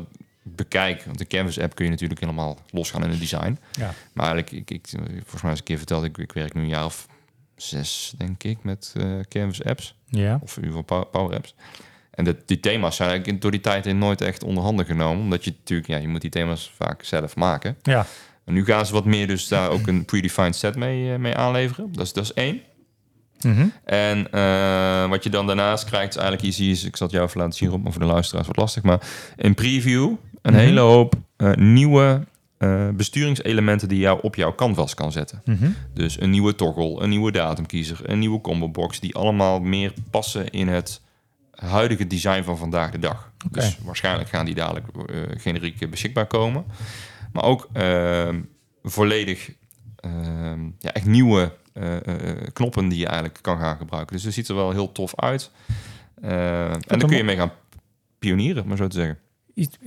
bekijk... 0.56 1.04
want 1.04 1.18
de 1.18 1.26
Canvas 1.26 1.58
app 1.58 1.74
kun 1.74 1.84
je 1.84 1.90
natuurlijk 1.90 2.20
helemaal 2.20 2.58
losgaan 2.70 3.04
in 3.04 3.10
het 3.10 3.20
design... 3.20 3.58
Ja. 3.72 3.94
maar 4.12 4.26
eigenlijk, 4.26 4.70
ik, 4.70 4.70
ik, 4.70 4.88
volgens 5.12 5.42
mij 5.42 5.52
is 5.52 5.58
een 5.58 5.64
keer 5.64 5.78
verteld, 5.78 6.04
ik, 6.04 6.18
ik 6.18 6.32
werk 6.32 6.54
nu 6.54 6.62
een 6.62 6.68
jaar 6.68 6.84
of 6.84 7.06
zes, 7.56 8.14
denk 8.16 8.42
ik, 8.42 8.58
met 8.62 8.92
eh, 8.96 9.20
Canvas 9.28 9.64
apps. 9.64 9.94
Ja. 10.06 10.38
Of 10.42 10.56
in 10.56 10.64
ieder 10.64 10.78
geval 10.78 11.04
Power, 11.04 11.34
apps. 11.36 11.54
En 12.10 12.24
dat, 12.24 12.36
die 12.46 12.60
thema's 12.60 12.96
zijn 12.96 13.08
eigenlijk 13.08 13.40
door 13.40 13.50
die 13.50 13.60
tijd 13.60 13.84
heen 13.84 13.98
nooit 13.98 14.20
echt 14.20 14.44
onder 14.44 14.62
handen 14.62 14.86
genomen. 14.86 15.22
Omdat 15.22 15.44
je 15.44 15.54
natuurlijk, 15.58 15.88
ja, 15.88 15.96
je 15.96 16.08
moet 16.08 16.20
die 16.20 16.30
thema's 16.30 16.72
vaak 16.76 17.02
zelf 17.02 17.36
maken. 17.36 17.76
Ja. 17.82 18.06
En 18.44 18.54
nu 18.54 18.64
gaan 18.64 18.86
ze 18.86 18.92
wat 18.92 19.04
meer 19.04 19.26
dus 19.26 19.48
daar 19.48 19.70
ook 19.70 19.86
een 19.86 20.04
predefined 20.04 20.56
set 20.56 20.76
mee, 20.76 21.12
eh, 21.12 21.18
mee 21.18 21.34
aanleveren. 21.34 21.92
Dat 21.92 22.04
is, 22.04 22.12
dat 22.12 22.24
is 22.24 22.32
één. 22.32 22.60
Mhm. 23.40 23.66
En 23.84 24.30
eh, 24.32 25.08
wat 25.08 25.24
je 25.24 25.30
dan 25.30 25.46
daarnaast 25.46 25.84
krijgt, 25.84 26.08
is 26.08 26.16
eigenlijk 26.16 26.46
easy 26.46 26.64
is, 26.64 26.84
ik 26.84 26.96
zal 26.96 27.06
het 27.06 27.16
jou 27.16 27.28
even 27.28 27.40
laten 27.40 27.56
zien, 27.56 27.68
Rob, 27.68 27.82
maar 27.82 27.92
voor 27.92 28.00
de 28.00 28.06
luisteraars 28.06 28.46
wat 28.46 28.56
lastig. 28.56 28.82
Maar 28.82 29.00
in 29.36 29.54
preview 29.54 30.14
een 30.44 30.52
Mhm. 30.52 30.62
hele 30.62 30.80
hoop 30.80 31.14
eh, 31.36 31.52
nieuwe 31.54 32.24
eh, 32.58 32.88
besturingselementen 32.88 33.88
die 33.88 33.98
jou 33.98 34.18
op 34.22 34.34
jouw 34.34 34.54
canvas 34.54 34.94
kan 34.94 35.12
zetten. 35.12 35.42
Mhm. 35.44 35.70
Dus 35.94 36.20
een 36.20 36.30
nieuwe 36.30 36.54
toggle, 36.54 37.02
een 37.02 37.08
nieuwe 37.08 37.32
datumkiezer, 37.32 38.00
een 38.02 38.18
nieuwe 38.18 38.40
combo 38.40 38.68
box, 38.70 39.00
die 39.00 39.14
allemaal 39.14 39.60
meer 39.60 39.92
passen 40.10 40.50
in 40.50 40.68
het 40.68 41.00
huidige 41.54 42.06
design 42.06 42.42
van 42.42 42.58
vandaag 42.58 42.90
de 42.90 42.98
dag. 42.98 43.30
Dus 43.50 43.78
waarschijnlijk 43.84 44.28
gaan 44.28 44.44
die 44.44 44.54
dadelijk 44.54 44.86
eh, 45.06 45.16
generiek 45.36 45.90
beschikbaar 45.90 46.26
komen. 46.26 46.64
Maar 47.32 47.44
ook 47.44 47.68
ehm, 47.72 48.40
volledig 48.82 49.50
ehm, 49.96 50.64
ja, 50.78 50.92
echt 50.92 51.06
nieuwe 51.06 51.52
knoppen 52.52 52.88
die 52.88 52.98
je 52.98 53.06
eigenlijk 53.06 53.38
kan 53.42 53.58
gaan 53.58 53.76
gebruiken. 53.76 54.16
Dus 54.16 54.24
het 54.24 54.34
ziet 54.34 54.48
er 54.48 54.54
wel 54.54 54.70
heel 54.70 54.92
tof 54.92 55.20
uit. 55.20 55.50
En 56.20 56.80
daar 56.86 56.98
kun 56.98 57.16
je 57.16 57.24
mee 57.24 57.36
gaan 57.36 57.52
pionieren, 58.18 58.66
maar 58.66 58.76
zo 58.76 58.86
te 58.86 58.96
zeggen. 58.96 59.18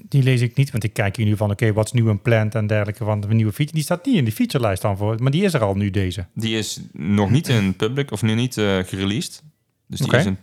Die 0.09 0.23
lees 0.23 0.41
ik 0.41 0.55
niet, 0.55 0.71
want 0.71 0.83
ik 0.83 0.93
kijk 0.93 1.15
hier 1.15 1.25
nu 1.25 1.37
van, 1.37 1.51
oké, 1.51 1.73
wat 1.73 1.85
is 1.85 1.91
nieuw 1.91 2.09
en 2.09 2.21
plant 2.21 2.55
en 2.55 2.67
dergelijke 2.67 3.03
van 3.03 3.19
de 3.19 3.27
nieuwe 3.27 3.51
feature. 3.51 3.75
Die 3.75 3.83
staat 3.85 4.05
niet 4.05 4.15
in 4.15 4.23
die 4.23 4.33
featurelijst 4.33 4.81
dan 4.81 4.97
voor, 4.97 5.15
maar 5.21 5.31
die 5.31 5.43
is 5.43 5.53
er 5.53 5.61
al 5.63 5.75
nu, 5.75 5.89
deze. 5.89 6.25
Die 6.33 6.57
is 6.57 6.79
nog 6.93 7.29
niet 7.29 7.47
in 7.47 7.75
public 7.75 8.11
of 8.11 8.21
nu 8.21 8.33
niet 8.33 8.57
eh 8.57 8.77
gereleased. 8.77 9.43
Dus 9.87 9.99
die 9.99 10.15
is 10.17 10.25
een 10.25 10.37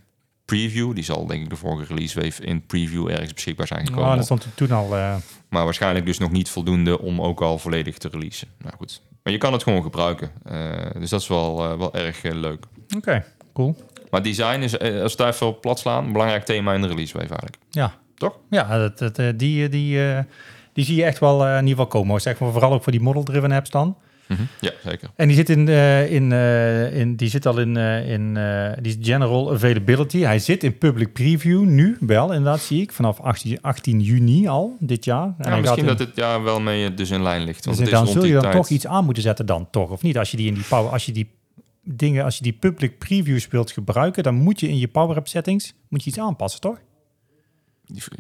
preview. 0.45 0.95
Die 0.95 1.05
zal 1.05 1.27
denk 1.27 1.43
ik 1.43 1.51
de 1.51 1.57
vorige 1.57 1.95
release 1.95 2.21
wave 2.21 2.43
in 2.45 2.67
preview 2.67 3.09
ergens 3.09 3.33
beschikbaar 3.33 3.67
zijn 3.67 3.87
gekomen. 3.87 4.09
Oh, 4.11 4.15
dat 4.17 4.25
stond 4.25 4.47
toen 4.55 4.71
al. 4.71 4.97
eh, 4.97 5.15
Maar 5.49 5.65
waarschijnlijk 5.65 6.07
dus 6.07 6.19
nog 6.19 6.31
niet 6.31 6.49
voldoende 6.49 7.01
om 7.01 7.21
ook 7.21 7.41
al 7.43 7.59
volledig 7.59 7.99
te 7.99 8.09
releasen. 8.09 8.49
Nou 8.59 8.75
goed. 8.77 9.03
Maar 9.23 9.33
je 9.33 9.39
kan 9.39 9.53
het 9.53 9.63
gewoon 9.63 9.83
gebruiken. 9.83 10.31
Eh, 10.45 11.01
dus 11.01 11.11
dat 11.11 11.21
is 11.21 11.29
wel, 11.29 11.79
wel 11.79 11.95
erg 11.95 12.23
leuk. 12.23 12.65
Oké, 12.97 13.25
cool. 13.53 13.77
Maar 14.11 14.23
design 14.23 14.61
is, 14.61 14.79
als 14.79 15.15
we 15.15 15.25
even 15.27 15.47
op 15.47 15.61
plat 15.61 15.79
slaan, 15.79 16.05
een 16.05 16.13
belangrijk 16.13 16.45
thema 16.45 16.75
in 16.75 16.81
de 16.81 16.87
release 16.89 17.13
wave 17.13 17.29
eigenlijk. 17.29 17.57
Ja. 17.71 18.03
Toch? 18.25 18.39
Ja, 18.51 18.79
dat, 18.79 18.99
dat, 18.99 19.19
eh, 19.19 19.29
die, 19.37 19.69
die, 19.69 20.09
eh, 20.13 20.19
die 20.73 20.85
zie 20.85 20.97
je 20.97 21.05
echt 21.05 21.19
wel 21.19 21.45
eh, 21.47 21.51
in 21.53 21.55
ieder 21.67 21.69
geval 21.71 21.87
komen. 21.87 22.21
Zeg 22.21 22.39
maar, 22.39 22.53
vooral 22.53 22.73
ook 22.73 22.83
voor 22.83 22.93
die 22.93 23.01
model-driven 23.01 23.53
apps 23.53 23.71
dan. 23.71 23.97
Ja, 24.61 24.71
zeker. 24.85 25.09
En 25.17 25.27
die 25.29 25.37
zit, 25.37 25.49
in, 25.51 25.69
eh, 25.69 26.11
in, 26.13 26.33
eh, 26.33 26.97
in, 26.99 27.17
die 27.17 27.29
zit 27.29 27.47
al 27.47 27.59
in, 27.59 27.77
eh, 27.77 28.11
in 28.11 28.37
eh, 28.37 28.73
die 28.83 28.99
general 29.01 29.53
availability. 29.53 30.19
Hij 30.21 30.39
zit 30.39 30.65
in 30.65 30.79
public 30.79 31.13
preview 31.13 31.65
nu 31.65 31.97
wel, 32.01 32.27
inderdaad 32.33 32.61
zie 32.61 32.81
ik. 32.83 32.93
Vanaf 32.93 33.21
18, 33.21 33.59
18 33.63 34.01
juni 34.01 34.49
al 34.49 34.77
dit 34.81 35.05
jaar. 35.05 35.35
En 35.39 35.51
Ja, 35.51 35.57
misschien 35.61 35.87
dat 35.87 35.99
het 35.99 36.11
ja, 36.15 36.43
wel 36.43 36.61
mee 36.61 36.95
dus 36.95 37.11
in 37.11 37.23
lijn 37.23 37.43
ligt. 37.45 37.65
Want 37.65 37.77
Dus 37.77 37.87
is 37.87 37.93
dan 37.93 38.07
zul 38.07 38.25
je 38.25 38.33
dan 38.33 38.43
tijd- 38.43 38.55
toch 38.55 38.69
iets 38.69 38.87
aan 38.87 39.05
moeten 39.05 39.23
zetten 39.23 39.47
dan, 39.47 39.69
toch? 39.71 39.91
Of 39.91 40.03
niet? 40.03 40.19
Als 40.19 40.31
je 40.31 40.37
die 40.37 40.47
in 40.47 40.55
die 40.55 40.65
power, 40.69 40.91
als 40.93 41.07
je 41.07 41.13
die 41.13 41.31
dingen, 41.83 42.25
als 42.25 42.37
je 42.37 42.43
die 42.43 42.53
public 42.53 42.99
previews 42.99 43.49
wilt 43.49 43.71
gebruiken, 43.71 44.23
dan 44.23 44.35
moet 44.35 44.61
je 44.61 44.69
in 44.69 44.79
je 44.79 44.89
Power 44.89 45.17
App 45.17 45.29
settings 45.29 45.75
moet 45.89 46.05
je 46.05 46.11
iets 46.11 46.19
aanpassen, 46.19 46.61
toch? 46.61 46.79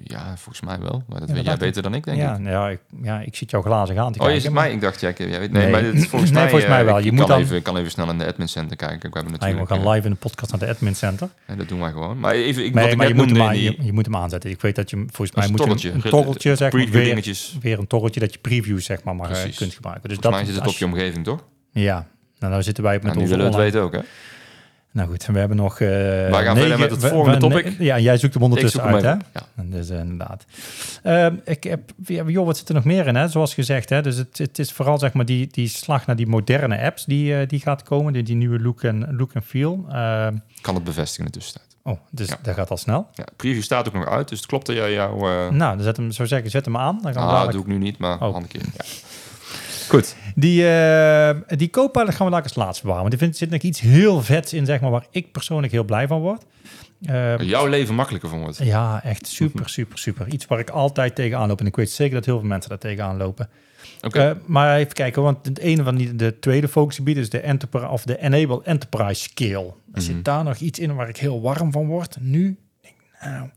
Ja, 0.03 0.27
volgens 0.37 0.61
mij 0.61 0.79
wel. 0.79 1.03
Maar 1.09 1.21
dat 1.21 1.29
Ja, 1.29 1.35
weet 1.35 1.45
dat 1.45 1.59
jij 1.59 1.67
beter 1.67 1.83
dan 1.83 1.95
ik, 1.95 2.05
denk 2.05 2.19
ja, 2.19 2.33
ik. 2.35 2.39
nou 2.39 2.51
ja, 2.51 2.69
ik, 2.69 2.81
ja, 3.03 3.21
ik 3.21 3.37
zit 3.37 3.51
jouw 3.51 3.63
glazen 3.63 3.99
aan 3.99 4.13
te 4.13 4.19
Oh, 4.19 4.25
je 4.25 4.25
kijken. 4.25 4.41
zit 4.43 4.51
maar- 4.53 4.65
mij? 4.65 4.73
Ik 4.73 4.81
dacht, 4.81 5.01
ja, 5.01 5.09
ik, 5.09 5.19
jij 5.19 5.39
weet, 5.39 5.53
nee, 5.53 5.63
Nee. 5.63 5.73
maar 5.73 5.83
dit 5.83 6.07
volgens 6.09 6.31
Nee, 6.31 6.41
mij, 6.41 6.49
volgens 6.51 6.71
mij 6.71 6.81
eh, 6.81 6.85
wel. 6.87 6.97
Ik, 6.99 7.03
Je 7.05 7.11
ik 7.11 7.17
moet 7.17 7.27
kan, 7.27 7.31
dan- 7.37 7.41
even, 7.47 7.63
kan 7.63 7.77
even 7.77 7.91
snel 7.91 8.11
in 8.11 8.19
de 8.19 8.27
admin 8.27 8.49
center 8.49 8.77
kijken. 8.77 8.99
We 9.11 9.17
hebben 9.17 9.33
je 9.33 9.39
natuurlijk... 9.39 9.69
gaan 9.71 9.81
eh, 9.81 9.91
live 9.93 10.05
in 10.07 10.13
de 10.13 10.19
podcast 10.19 10.51
naar 10.51 10.61
de 10.61 10.69
admin 10.69 10.95
center. 10.97 11.29
ja, 11.49 11.55
dat 11.55 11.69
doen 11.69 11.81
wij 11.81 11.91
gewoon. 11.93 12.19
Maar 12.21 12.33
even, 12.35 12.65
ik, 12.65 12.75
Nee, 12.75 12.83
wat 12.83 12.93
ik 12.93 12.99
maar 12.99 13.09
je 13.09 13.15
moet, 13.15 13.31
hem 13.37 13.51
die, 13.53 13.63
je, 13.63 13.77
je 13.85 13.93
moet 13.93 14.05
hem 14.05 14.17
aanzetten. 14.17 14.51
Ik 14.51 14.61
weet 14.61 14.75
dat 14.77 14.91
je 14.91 14.97
volgens 14.97 15.33
mij 15.37 15.43
moet 15.49 15.51
je 15.51 15.57
torreltje. 15.65 15.91
een, 15.91 16.01
torreltje, 16.01 16.49
zeg 16.57 16.73
maar, 16.73 16.83
preview 16.85 17.25
weer, 17.25 17.61
weer 17.61 17.79
een 17.79 17.87
torreltje 17.87 18.21
dat 18.21 18.33
je 18.33 18.39
previews 18.39 18.85
zeg 18.85 19.03
maar, 19.03 19.17
maar 19.17 19.31
eh, 19.31 19.57
kunt 19.57 19.75
gebruiken. 19.75 20.09
Dus 20.09 20.19
Volgens 20.19 20.43
mij 20.43 20.53
zit 20.53 20.63
het 20.63 20.73
op 20.73 20.79
je 20.79 20.85
omgeving, 20.85 21.25
toch? 21.25 21.45
je- 21.71 21.81
Ja, 21.81 22.07
nou, 22.39 22.53
nou 22.53 22.63
zitten 22.65 22.85
wij 22.85 22.95
met 22.95 23.03
Nou, 23.03 23.17
nu 23.17 23.23
onze 23.23 23.37
willen 23.37 23.51
we 23.53 23.59
het 23.63 23.73
online... 23.73 23.91
weten 23.91 24.01
ook, 24.01 24.05
hè? 24.07 24.11
Nou 24.95 25.09
goed, 25.09 25.27
we 25.27 25.39
hebben 25.39 25.57
nog... 25.57 25.81
eh 25.81 25.89
Wij 25.89 26.31
gaan 26.31 26.33
negen- 26.55 26.55
verder 26.61 26.79
met 26.79 26.91
het 26.91 27.05
volgende 27.11 27.39
topic. 27.39 27.75
Ja, 27.79 27.99
jij 27.99 28.17
zoekt 28.19 28.35
hem 28.35 28.43
ondertussen 28.43 28.81
zoek 28.83 28.91
uit, 28.93 29.03
hè? 29.03 29.11
Ja. 29.11 29.47
Dus 29.65 29.89
eh, 29.89 29.99
inderdaad. 29.99 30.45
Ehm, 31.03 31.35
ik 31.45 31.65
heb, 31.65 31.81
joh, 32.07 32.47
wat 32.47 32.57
zit 32.57 32.69
er 32.69 32.75
nog 32.75 32.85
meer 32.85 33.07
in, 33.07 33.15
hè? 33.17 33.29
Zoals 33.29 33.55
gezegd, 33.55 33.89
hè? 33.89 34.03
Dus 34.03 34.17
het, 34.17 34.39
het 34.39 34.59
is 34.59 34.73
vooral 34.73 34.99
zeg 34.99 35.13
maar 35.13 35.25
die, 35.25 35.47
die 35.51 35.69
slag 35.69 36.07
naar 36.07 36.17
die 36.17 36.27
moderne 36.27 36.81
apps 36.81 37.05
die, 37.05 37.37
eh, 37.37 37.49
die 37.49 37.61
gaat 37.61 37.83
komen, 37.83 38.13
die, 38.13 38.23
die 38.23 38.37
nieuwe 38.37 38.61
look 38.61 38.83
en 38.83 39.17
look 39.17 39.33
en 39.33 39.43
feel. 39.43 39.85
Ehm, 39.91 40.37
Kan 40.61 40.75
het 40.75 40.85
bevestigen 40.85 41.25
in 41.25 41.31
de 41.33 41.39
tussentijd. 41.39 41.77
oh, 41.83 41.99
dus 42.11 42.29
Ja. 42.29 42.37
dat 42.43 42.55
gaat 42.55 42.71
al 42.71 42.77
snel. 42.77 43.07
Ja, 43.13 43.25
preview 43.37 43.63
staat 43.63 43.87
ook 43.89 43.95
nog 43.95 44.09
uit, 44.09 44.29
dus 44.29 44.39
het 44.39 44.47
klopt 44.49 44.67
dat 44.67 44.77
jij 44.77 44.93
jou... 44.93 45.15
eh 45.31 45.51
Nou, 45.51 45.75
dan 45.75 45.85
zet 45.85 45.97
hem, 45.97 46.11
zo 46.11 46.25
zeggen, 46.25 46.51
zet 46.51 46.65
hem 46.65 46.77
aan. 46.77 46.99
Dan 47.03 47.13
gaan 47.13 47.23
ah, 47.23 47.29
dat 47.29 47.39
dadelijk- 47.39 47.53
doe 47.67 47.75
ik 47.75 47.81
nu 47.81 47.85
niet, 47.85 47.99
maar 47.99 48.21
Oh. 48.23 48.37
een 48.37 48.47
keer. 48.49 48.63
Ja. 48.77 48.85
Goed. 49.89 50.17
Die, 50.35 50.69
eh 50.69 51.31
die 51.47 51.71
Copilot 51.71 52.15
gaan 52.15 52.27
we 52.27 52.33
later 52.33 52.47
als 52.49 52.55
laatste 52.65 52.83
bewaren. 52.87 53.09
Want 53.11 53.23
er 53.23 53.35
zit 53.35 53.51
nog 53.51 53.61
iets 53.61 53.81
heel 53.81 54.23
vets 54.23 54.53
in, 54.53 54.67
zeg 54.67 54.81
maar, 54.81 54.91
waar 54.91 55.07
ik 55.11 55.33
persoonlijk 55.33 55.73
heel 55.73 55.85
blij 55.85 56.07
van 56.07 56.21
word. 56.21 56.43
Eh, 57.03 57.39
Jouw 57.39 57.67
leven 57.67 57.95
makkelijker 57.95 58.29
van 58.29 58.41
wordt. 58.41 58.59
Ja, 58.63 59.03
echt 59.05 59.27
super, 59.27 59.69
super, 59.69 59.99
super. 59.99 60.29
Iets 60.29 60.47
waar 60.47 60.59
ik 60.59 60.71
altijd 60.71 61.15
tegenaan 61.15 61.49
loop. 61.49 61.61
En 61.61 61.67
ik 61.67 61.77
weet 61.77 61.91
zeker 61.91 62.15
dat 62.15 62.25
heel 62.25 62.39
veel 62.39 62.49
mensen 62.49 62.71
daar 62.71 62.79
tegenaan 62.79 63.17
lopen. 63.17 63.49
Oké. 64.03 64.21
Eh, 64.29 64.37
maar 64.47 64.77
even 64.77 64.93
kijken, 64.93 65.23
want 65.23 65.47
het 65.47 65.59
ene 65.59 65.83
van 65.83 65.97
die, 65.97 66.15
de 66.17 66.39
tweede 66.39 66.69
focusgebied 66.69 67.17
is 67.17 67.31
de, 67.31 67.39
enterprise, 67.41 67.89
of 67.89 68.03
de 68.05 68.19
Enable 68.19 68.61
Enterprise 68.65 69.23
Scale. 69.23 69.67
Er 69.67 69.73
Mhm. 69.93 70.01
zit 70.01 70.25
daar 70.25 70.45
nog 70.45 70.57
iets 70.57 70.79
in 70.79 70.95
waar 70.95 71.09
ik 71.09 71.17
heel 71.17 71.41
warm 71.41 71.73
van 71.73 71.87
word. 71.87 72.17
Nu, 72.21 72.59
denk 72.81 72.95
nou, 73.21 73.49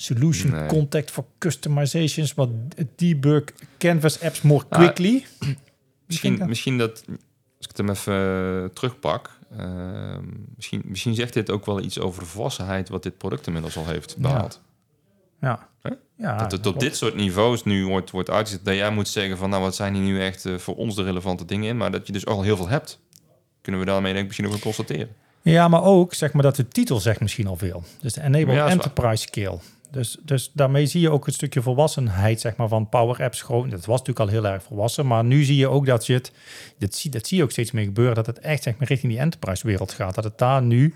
Solution 0.00 0.50
Nee. 0.50 0.66
Contact 0.66 1.10
for 1.10 1.24
Customizations, 1.38 2.34
wat 2.34 2.48
debug 2.96 3.44
Canvas 3.78 4.20
apps 4.20 4.42
more 4.42 4.64
Ah, 4.68 4.78
quickly. 4.78 5.24
Misschien, 6.06 6.38
dat? 6.38 6.48
misschien 6.48 6.78
dat, 6.78 7.04
als 7.08 7.66
ik 7.66 7.68
het 7.68 7.76
hem 7.76 7.90
even 7.90 8.14
eh, 8.14 8.68
terugpak, 8.74 9.30
ehm, 9.58 10.24
misschien, 10.56 10.82
misschien 10.84 11.14
zegt 11.14 11.32
dit 11.34 11.50
ook 11.50 11.66
wel 11.66 11.80
iets 11.80 11.98
over 11.98 12.20
de 12.22 12.28
volwassenheid 12.28 12.88
wat 12.88 13.02
dit 13.02 13.18
product 13.18 13.46
inmiddels 13.46 13.76
al 13.76 13.86
heeft 13.86 14.16
behaald. 14.16 14.60
Ja. 15.40 15.68
Ja 16.16 16.36
dat 16.36 16.50
het 16.52 16.54
op 16.54 16.62
klopt. 16.62 16.80
dit 16.80 16.96
soort 16.96 17.14
niveaus 17.14 17.64
nu 17.64 17.86
wordt, 17.86 18.10
wordt 18.10 18.30
uitgezet, 18.30 18.64
dat 18.64 18.74
jij 18.74 18.90
moet 18.90 19.08
zeggen 19.08 19.36
van 19.38 19.50
nou 19.50 19.62
wat 19.62 19.74
zijn 19.74 19.94
hier 19.94 20.02
nu 20.02 20.20
echt 20.22 20.44
eh, 20.44 20.54
voor 20.56 20.76
ons 20.76 20.94
de 20.94 21.02
relevante 21.02 21.44
dingen 21.44 21.68
in, 21.68 21.76
maar 21.76 21.90
dat 21.90 22.06
je 22.06 22.12
dus 22.12 22.26
al 22.26 22.42
heel 22.42 22.56
veel 22.56 22.68
hebt. 22.68 22.98
Kunnen 23.60 23.80
we 23.80 23.86
daarmee 23.86 24.12
denk 24.12 24.22
ik 24.30 24.36
misschien 24.36 24.54
ook 24.54 24.60
constateren. 24.60 25.08
Ja, 25.42 25.68
maar 25.68 25.82
ook 25.82 26.14
zeg 26.14 26.32
maar 26.32 26.42
dat 26.42 26.56
de 26.56 26.68
titel 26.68 27.00
zegt 27.00 27.20
misschien 27.20 27.46
al 27.46 27.56
veel. 27.56 27.84
Dus 28.00 28.12
de 28.12 28.20
Enable 28.22 28.52
Ja. 28.54 28.68
Enterprise 28.68 29.22
Scale. 29.22 29.58
Dus, 29.90 30.16
dus 30.22 30.50
daarmee 30.52 30.86
zie 30.86 31.00
je 31.00 31.10
ook 31.10 31.26
een 31.26 31.32
stukje 31.32 31.62
volwassenheid 31.62 32.40
zeg 32.40 32.56
maar, 32.56 32.68
van 32.68 32.88
Power 32.88 33.22
Apps. 33.22 33.42
Gewoon, 33.42 33.68
dat 33.68 33.84
was 33.84 33.98
natuurlijk 33.98 34.30
al 34.30 34.40
heel 34.40 34.46
erg 34.46 34.62
volwassen. 34.62 35.06
Maar 35.06 35.24
nu 35.24 35.42
zie 35.42 35.56
je 35.56 35.68
ook 35.68 35.86
dat 35.86 36.06
je 36.06 36.12
het... 36.12 36.32
Dat 36.78 36.94
zie, 36.94 37.10
dat 37.10 37.26
zie 37.26 37.36
je 37.36 37.42
ook 37.42 37.50
steeds 37.50 37.70
meer 37.70 37.84
gebeuren. 37.84 38.14
Dat 38.14 38.26
het 38.26 38.38
echt 38.38 38.62
zeg 38.62 38.76
maar, 38.76 38.88
richting 38.88 39.12
die 39.12 39.20
enterprise 39.20 39.66
wereld 39.66 39.92
gaat. 39.92 40.14
Dat 40.14 40.24
het 40.24 40.38
daar 40.38 40.62
nu 40.62 40.94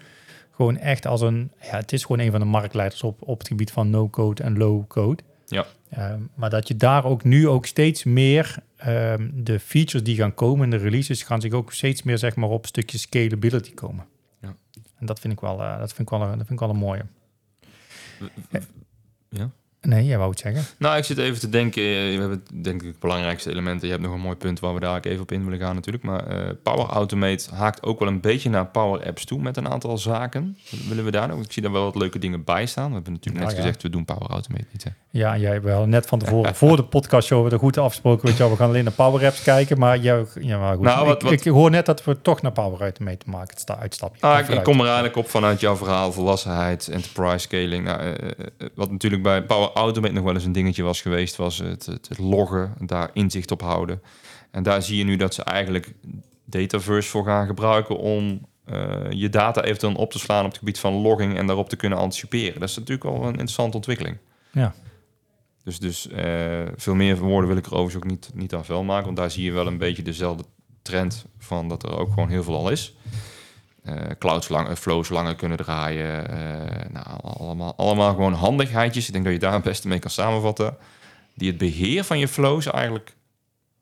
gewoon 0.51 0.77
echt 0.77 1.07
als 1.07 1.21
een... 1.21 1.53
Ja, 1.63 1.77
het 1.77 1.93
is 1.93 2.03
gewoon 2.03 2.19
een 2.19 2.31
van 2.31 2.41
de 2.41 2.47
marktleiders 2.47 3.03
op, 3.03 3.17
op 3.21 3.39
het 3.39 3.49
gebied 3.49 3.71
van 3.71 3.91
no-code 3.91 4.43
en 4.43 4.59
low-code. 4.59 5.23
Ja. 5.47 5.67
Ehm, 5.91 6.21
maar 6.35 6.51
dat 6.51 6.69
je 6.69 6.77
daar 6.77 7.05
ook 7.05 7.25
nu 7.25 7.49
ook 7.49 7.67
steeds 7.67 8.05
meer 8.05 8.57
ehm, 8.77 9.31
de 9.35 9.61
features 9.61 10.05
die 10.05 10.17
gaan 10.17 10.35
komen 10.35 10.65
in 10.65 10.71
de 10.71 10.85
releases 10.85 11.23
gaan 11.23 11.41
zich 11.41 11.53
ook 11.53 11.73
steeds 11.73 12.03
meer 12.03 12.19
zeg 12.19 12.37
maar 12.37 12.49
op 12.49 12.67
stukje 12.67 12.99
scalability 12.99 13.75
komen. 13.75 14.07
Ja. 14.41 14.55
En 14.99 15.07
dat 15.07 15.21
vind 15.21 15.33
ik 15.33 15.41
wel, 15.41 15.63
eh, 15.63 15.79
dat 15.79 15.93
vind 15.93 16.11
ik 16.11 16.19
wel, 16.19 16.29
dat 16.29 16.37
vind 16.37 16.51
ik 16.51 16.59
wel 16.59 16.71
een 16.71 16.77
mooie. 16.77 17.05
Ja. 19.33 19.51
Nee, 19.89 20.05
jij 20.07 20.19
wou 20.19 20.31
het 20.31 20.39
zeggen. 20.39 20.65
Nou, 20.79 20.97
ik 20.97 21.05
zit 21.05 21.19
even 21.19 21.41
te 21.41 21.49
denken. 21.49 21.83
eh, 21.83 21.89
We 22.15 22.21
hebben 22.21 22.45
denk 22.63 22.81
ik 22.83 22.87
het 22.89 22.99
belangrijkste 22.99 23.51
elementen. 23.51 23.87
Je 23.87 23.93
hebt 23.93 24.07
nog 24.07 24.15
een 24.15 24.21
mooi 24.21 24.37
punt 24.37 24.61
waar 24.61 24.75
we 24.75 24.81
daar 24.81 25.01
even 25.01 25.23
op 25.23 25.33
in 25.33 25.45
willen 25.45 25.59
gaan 25.59 25.75
natuurlijk. 25.75 26.05
Maar 26.05 26.27
eh, 26.27 26.51
Power 26.63 26.87
Automate 26.87 27.55
haakt 27.55 27.83
ook 27.83 27.99
wel 27.99 28.09
een 28.09 28.21
beetje 28.21 28.51
naar 28.51 28.67
Power 28.67 29.07
Apps 29.07 29.25
toe 29.25 29.41
met 29.43 29.57
een 29.57 29.69
aantal 29.69 29.99
zaken. 29.99 30.57
Willen 30.89 31.05
we 31.05 31.11
daar 31.11 31.29
nog? 31.29 31.45
Ik 31.45 31.53
zie 31.53 31.63
daar 31.63 31.73
wel 31.73 31.85
wat 31.85 31.95
leuke 31.97 32.19
dingen 32.19 32.45
bij 32.45 32.67
staan. 32.67 32.89
We 32.89 32.95
hebben 32.95 33.13
natuurlijk 33.13 33.45
Nou 33.45 33.47
net 33.47 33.57
ja. 33.57 33.63
gezegd, 33.63 33.83
we 33.83 33.91
doen 33.91 34.05
Power 34.05 34.29
Automate 34.31 34.65
niet. 34.73 34.85
Hè? 34.85 34.91
Ja, 35.11 35.37
jij 35.37 35.63
wel 35.63 35.87
net 35.87 36.07
van 36.07 36.19
tevoren, 36.19 36.55
voor 36.55 36.77
de 36.77 36.85
podcastshow, 36.85 37.41
hebben 37.41 37.59
we 37.59 37.65
er 37.67 37.73
goed 37.73 37.85
afgesproken. 37.85 38.27
Weet 38.27 38.37
je, 38.37 38.43
wel, 38.43 38.51
we 38.53 38.57
gaan 38.59 38.69
alleen 38.69 38.85
naar 38.85 38.93
Power 38.93 39.27
Apps 39.27 39.43
kijken. 39.43 39.79
Maar, 39.79 39.99
jou, 39.99 40.27
ja, 40.41 40.59
maar 40.59 40.75
goed. 40.77 40.85
Nou, 40.85 41.07
wat- 41.07 41.23
ik, 41.23 41.29
wat- 41.31 41.33
ik 41.47 41.53
hoor 41.53 41.71
net 41.71 41.87
dat 41.87 42.05
we 42.05 42.21
toch 42.23 42.43
naar 42.43 42.53
Power 42.53 42.81
Automate 42.81 43.31
maken. 43.31 43.49
Het 43.51 43.61
sta, 43.61 43.79
uitstapje. 43.79 44.21
Ah, 44.27 44.39
ik, 44.39 44.49
ik 44.49 44.63
kom 44.63 44.79
er 44.79 44.85
eigenlijk 44.85 45.17
op 45.17 45.29
vanuit 45.31 45.61
jouw 45.61 45.77
verhaal, 45.77 46.13
volwassenheid, 46.13 46.89
enterprise 46.89 47.39
scaling. 47.39 47.85
Nou, 47.85 48.01
eh, 48.01 48.29
wat 48.75 48.91
natuurlijk 48.91 49.23
bij 49.23 49.43
Power 49.43 49.71
Automate 49.75 50.13
nog 50.13 50.25
wel 50.25 50.35
eens 50.35 50.45
een 50.45 50.53
dingetje 50.53 50.83
was 50.83 51.01
geweest, 51.01 51.37
was 51.37 51.59
het, 51.59 51.87
het, 51.87 52.09
het 52.09 52.19
loggen, 52.19 52.75
daar 52.79 53.11
inzicht 53.13 53.51
op 53.51 53.61
houden. 53.61 54.03
En 54.51 54.63
daar 54.63 54.83
zie 54.83 54.97
je 54.97 55.05
nu 55.05 55.17
dat 55.17 55.35
ze 55.35 55.43
eigenlijk 55.43 55.95
Dataverse 56.45 57.09
voor 57.11 57.25
gaan 57.25 57.47
gebruiken 57.47 57.97
om 57.97 58.47
eh, 58.65 59.11
je 59.11 59.29
data 59.29 59.63
eventueel 59.63 59.95
op 59.95 60.11
te 60.11 60.19
slaan 60.19 60.45
op 60.45 60.51
het 60.51 60.59
gebied 60.59 60.79
van 60.79 60.93
logging 60.93 61.37
en 61.37 61.47
daarop 61.47 61.69
te 61.69 61.77
kunnen 61.77 61.99
anticiperen. 61.99 62.61
Dat 62.61 62.69
is 62.69 62.77
natuurlijk 62.77 63.03
wel 63.03 63.23
een 63.23 63.29
interessante 63.29 63.77
ontwikkeling. 63.77 64.19
Ja. 64.53 64.75
Dus, 65.65 65.79
dus 65.79 66.09
eh, 66.09 66.63
veel 66.77 66.95
meer 66.95 67.19
woorden 67.19 67.49
wil 67.49 67.59
ik 67.59 67.67
er 67.67 67.75
overigens 67.75 68.05
ook 68.05 68.11
niet, 68.11 68.31
niet 68.35 68.55
aan 68.55 68.65
vuil 68.65 68.83
maken, 68.83 69.05
want 69.05 69.17
daar 69.17 69.31
zie 69.31 69.45
je 69.45 69.53
wel 69.53 69.67
een 69.67 69.79
beetje 69.79 70.03
dezelfde 70.03 70.45
trend 70.83 71.27
van 71.39 71.69
dat 71.69 71.83
er 71.83 71.99
ook 71.99 72.13
gewoon 72.13 72.29
heel 72.29 72.43
veel 72.43 72.57
al 72.57 72.71
is. 72.71 72.97
Eh 73.83 73.95
clouds 74.19 74.49
lang, 74.49 74.69
eh, 74.69 74.75
flows 74.75 75.09
langer 75.09 75.35
kunnen 75.35 75.59
draaien. 75.59 76.29
eh, 76.31 76.91
nou, 76.93 77.07
allemaal, 77.23 77.75
allemaal 77.77 78.11
gewoon 78.15 78.33
handigheidjes. 78.33 79.07
Ik 79.07 79.13
denk 79.13 79.25
dat 79.25 79.33
je 79.33 79.39
daar 79.39 79.53
het 79.53 79.63
beste 79.63 79.89
mee 79.89 79.99
kan 79.99 80.11
samenvatten. 80.11 80.77
Die 81.35 81.49
het 81.49 81.59
beheer 81.59 82.05
van 82.05 82.19
je 82.19 82.29
flows 82.29 82.67
eigenlijk 82.67 83.15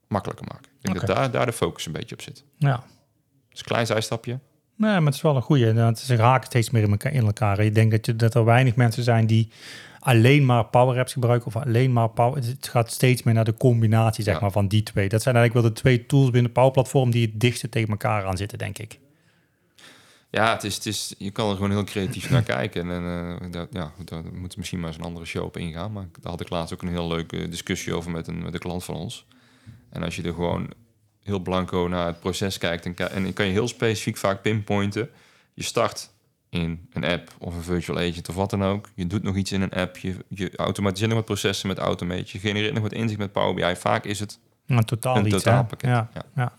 makkelijker 0.09 0.47
maken. 0.53 0.65
Ik 0.81 0.93
denk 0.95 1.07
dat 1.07 1.17
daar, 1.17 1.31
daar 1.31 1.47
de 1.47 1.53
focus 1.53 1.87
een 1.87 1.93
beetje 1.93 2.15
op 2.15 2.23
zit. 2.23 2.45
ja. 2.57 2.83
Dus 3.51 3.59
een 3.59 3.65
klein 3.65 3.87
zijstapje. 3.87 4.39
Nee, 4.77 4.91
maar 4.93 5.05
het 5.05 5.15
is 5.15 5.21
wel 5.23 5.37
een 5.37 5.43
goeie. 5.43 5.73
Want 5.73 5.99
Ze 5.99 6.15
raken 6.17 6.47
steeds 6.47 6.71
meer 6.71 6.83
in 6.83 6.91
elkaar. 6.91 7.13
In 7.13 7.27
elkaar. 7.27 7.59
Ik 7.59 7.75
denk 7.75 7.91
dat, 7.91 8.07
je, 8.07 8.17
dat 8.17 8.35
er 8.35 8.45
weinig 8.45 8.75
mensen 8.77 9.03
zijn 9.03 9.27
die 9.27 9.51
alleen 9.99 10.45
maar 10.45 10.65
Power 10.65 10.99
Apps 10.99 11.13
gebruiken 11.13 11.47
of 11.47 11.57
alleen 11.57 11.93
maar 11.93 12.09
Power. 12.09 12.43
Het 12.45 12.69
gaat 12.69 12.91
steeds 12.93 13.23
meer 13.23 13.35
naar 13.35 13.45
de 13.45 13.55
combinatie 13.55 14.25
zeg 14.25 14.35
Ja. 14.35 14.41
maar, 14.41 14.51
van 14.51 14.69
die 14.69 14.83
twee. 14.83 15.09
Dat 15.09 15.23
zijn 15.23 15.37
eigenlijk 15.37 15.65
wel 15.65 15.75
de 15.75 15.81
twee 15.81 16.07
tools 16.07 16.31
binnen 16.31 16.53
Power 16.53 16.71
Platform 16.71 17.11
die 17.11 17.27
het 17.27 17.41
dichtste 17.41 17.69
tegen 17.69 17.89
elkaar 17.91 18.25
aan 18.25 18.37
zitten, 18.37 18.59
denk 18.59 18.79
ik. 18.79 18.99
Ja, 20.31 20.53
het 20.53 20.65
is, 20.65 20.75
het 20.75 20.87
is, 20.87 21.15
je 21.19 21.31
kan 21.31 21.49
er 21.49 21.55
gewoon 21.55 21.71
heel 21.71 21.85
creatief 21.85 22.31
naar 22.31 22.43
kijken. 22.57 22.91
En 22.91 23.05
eh, 23.41 23.51
dat, 23.51 23.69
ja, 23.73 23.93
daar 24.05 24.23
moeten 24.23 24.41
we 24.41 24.55
misschien 24.57 24.79
maar 24.81 24.89
eens 24.89 24.99
een 24.99 25.05
andere 25.05 25.27
show 25.27 25.45
op 25.45 25.57
ingaan. 25.57 25.93
Maar 25.93 26.07
daar 26.21 26.31
had 26.31 26.41
ik 26.41 26.51
laatst 26.51 26.75
ook 26.75 26.83
een 26.83 26.89
heel 26.89 27.09
leuke 27.09 27.49
discussie 27.49 27.95
over 27.95 28.11
met 28.11 28.27
een, 28.27 28.43
met 28.43 28.55
een 28.55 28.61
klant 28.61 28.85
van 28.85 28.95
ons. 28.95 29.27
En 29.91 30.03
als 30.03 30.17
je 30.17 30.23
er 30.23 30.35
gewoon 30.35 30.71
heel 31.23 31.39
blanco 31.39 31.87
naar 31.89 32.07
het 32.07 32.21
proces 32.21 32.59
kijkt... 32.59 32.87
en, 32.87 32.97
en 33.11 33.23
dan 33.23 33.33
kan 33.33 33.47
je 33.47 33.53
heel 33.53 33.69
specifiek 33.69 34.17
vaak 34.17 34.43
pinpointen. 34.43 35.11
Je 35.55 35.63
start 35.63 36.11
in 36.51 36.89
een 36.93 37.05
app 37.05 37.35
of 37.39 37.55
een 37.55 37.63
virtual 37.63 37.99
agent 37.99 38.29
of 38.29 38.35
wat 38.35 38.51
dan 38.51 38.65
ook. 38.65 38.89
Je 38.95 39.07
doet 39.07 39.23
nog 39.23 39.37
iets 39.37 39.53
in 39.53 39.63
een 39.63 39.73
app. 39.73 39.97
Je, 39.97 40.17
je 40.29 40.57
automatiseert 40.57 41.09
nog 41.09 41.19
wat 41.19 41.27
processen 41.27 41.69
met 41.69 41.79
Automate. 41.79 42.25
Je 42.27 42.39
genereert 42.39 42.75
nog 42.75 42.83
wat 42.83 42.93
inzicht 42.93 43.19
met 43.19 43.33
Power 43.33 43.55
BI. 43.55 43.77
Vaak 43.77 44.05
is 44.05 44.21
het 44.21 44.39
Een 44.67 44.85
totaal 44.85 45.17
een 45.17 45.27
iets. 45.27 45.45
Ja, 45.45 45.67
Ja. 45.81 46.09
ja. 46.35 46.53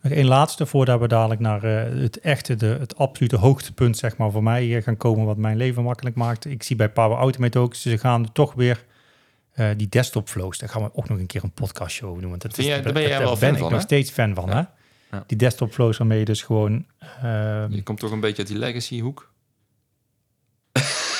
Nog 0.00 0.12
één 0.12 0.26
laatste 0.26 0.66
voordat 0.66 1.00
we 1.00 1.08
dadelijk 1.08 1.40
naar 1.40 1.64
eh, 1.64 2.00
het 2.02 2.20
echte, 2.20 2.54
de, 2.56 2.66
het 2.66 2.96
absolute 2.96 3.36
hoogtepunt 3.36 3.96
zeg 3.96 4.16
maar, 4.16 4.30
voor 4.30 4.42
mij 4.42 4.76
eh, 4.76 4.82
gaan 4.82 4.96
komen, 4.96 5.26
wat 5.26 5.36
mijn 5.36 5.56
leven 5.56 5.82
makkelijk 5.82 6.16
maakt. 6.16 6.44
Ik 6.44 6.62
zie 6.62 6.76
bij 6.76 6.88
Power 6.90 7.18
Automate 7.18 7.58
ook, 7.58 7.74
ze 7.74 7.98
gaan 7.98 8.32
toch 8.32 8.54
weer 8.54 8.84
eh, 9.52 9.68
die 9.76 9.88
desktop 9.88 10.28
flows, 10.28 10.58
daar 10.58 10.68
gaan 10.68 10.82
we 10.82 10.90
ook 10.92 11.08
nog 11.08 11.18
een 11.18 11.26
keer 11.26 11.44
een 11.44 11.50
podcast 11.52 11.94
show 11.94 12.08
over 12.08 12.20
doen. 12.20 12.30
Want 12.30 12.42
dat 12.42 12.58
is, 12.58 12.66
jij- 12.66 12.82
daar 12.82 12.92
ben 12.92 13.02
jij 13.02 13.18
wel 13.18 13.36
ben 13.38 13.52
ik 13.52 13.58
van, 13.58 13.72
nog 13.72 13.80
steeds 13.80 14.10
fan 14.10 14.34
van. 14.34 14.48
Ja. 14.48 14.54
Hè? 14.54 14.62
Ja. 15.16 15.24
Die 15.26 15.36
desktop 15.38 15.72
flows 15.72 15.96
waarmee 15.98 16.18
je 16.18 16.24
dus 16.24 16.42
gewoon, 16.42 16.84
eh, 16.98 17.64
Je 17.68 17.80
komt 17.84 17.98
toch 17.98 18.10
een 18.10 18.20
beetje 18.20 18.38
uit 18.38 18.46
die 18.46 18.58
legacy 18.58 19.00
hoek. 19.00 19.30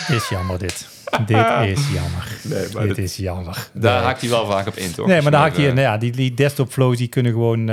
is 0.09 0.29
jammer 0.29 0.59
dit. 0.59 0.89
Dit 1.27 1.77
is 1.79 1.93
jammer. 1.93 2.37
Nee, 2.75 2.87
dit 2.87 2.99
is 2.99 3.17
jammer. 3.17 3.69
Daar 3.73 3.95
Nee. 3.95 4.03
haakt 4.03 4.21
hij 4.21 4.31
wel 4.31 4.47
vaak 4.47 4.67
op 4.67 4.75
in, 4.75 4.93
toch? 4.93 5.07
Nee, 5.07 5.15
maar 5.17 5.25
je 5.25 5.31
dan 5.31 5.41
haak 5.41 5.57
je, 5.57 5.63
eh, 5.67 5.73
nou 5.73 5.81
ja, 5.81 5.99
die, 5.99 6.13
die 6.13 6.35
desktop 6.35 6.71
flows 6.73 6.97
die 6.97 7.09
kunnen 7.09 7.33
gewoon 7.33 7.61
eh, 7.61 7.67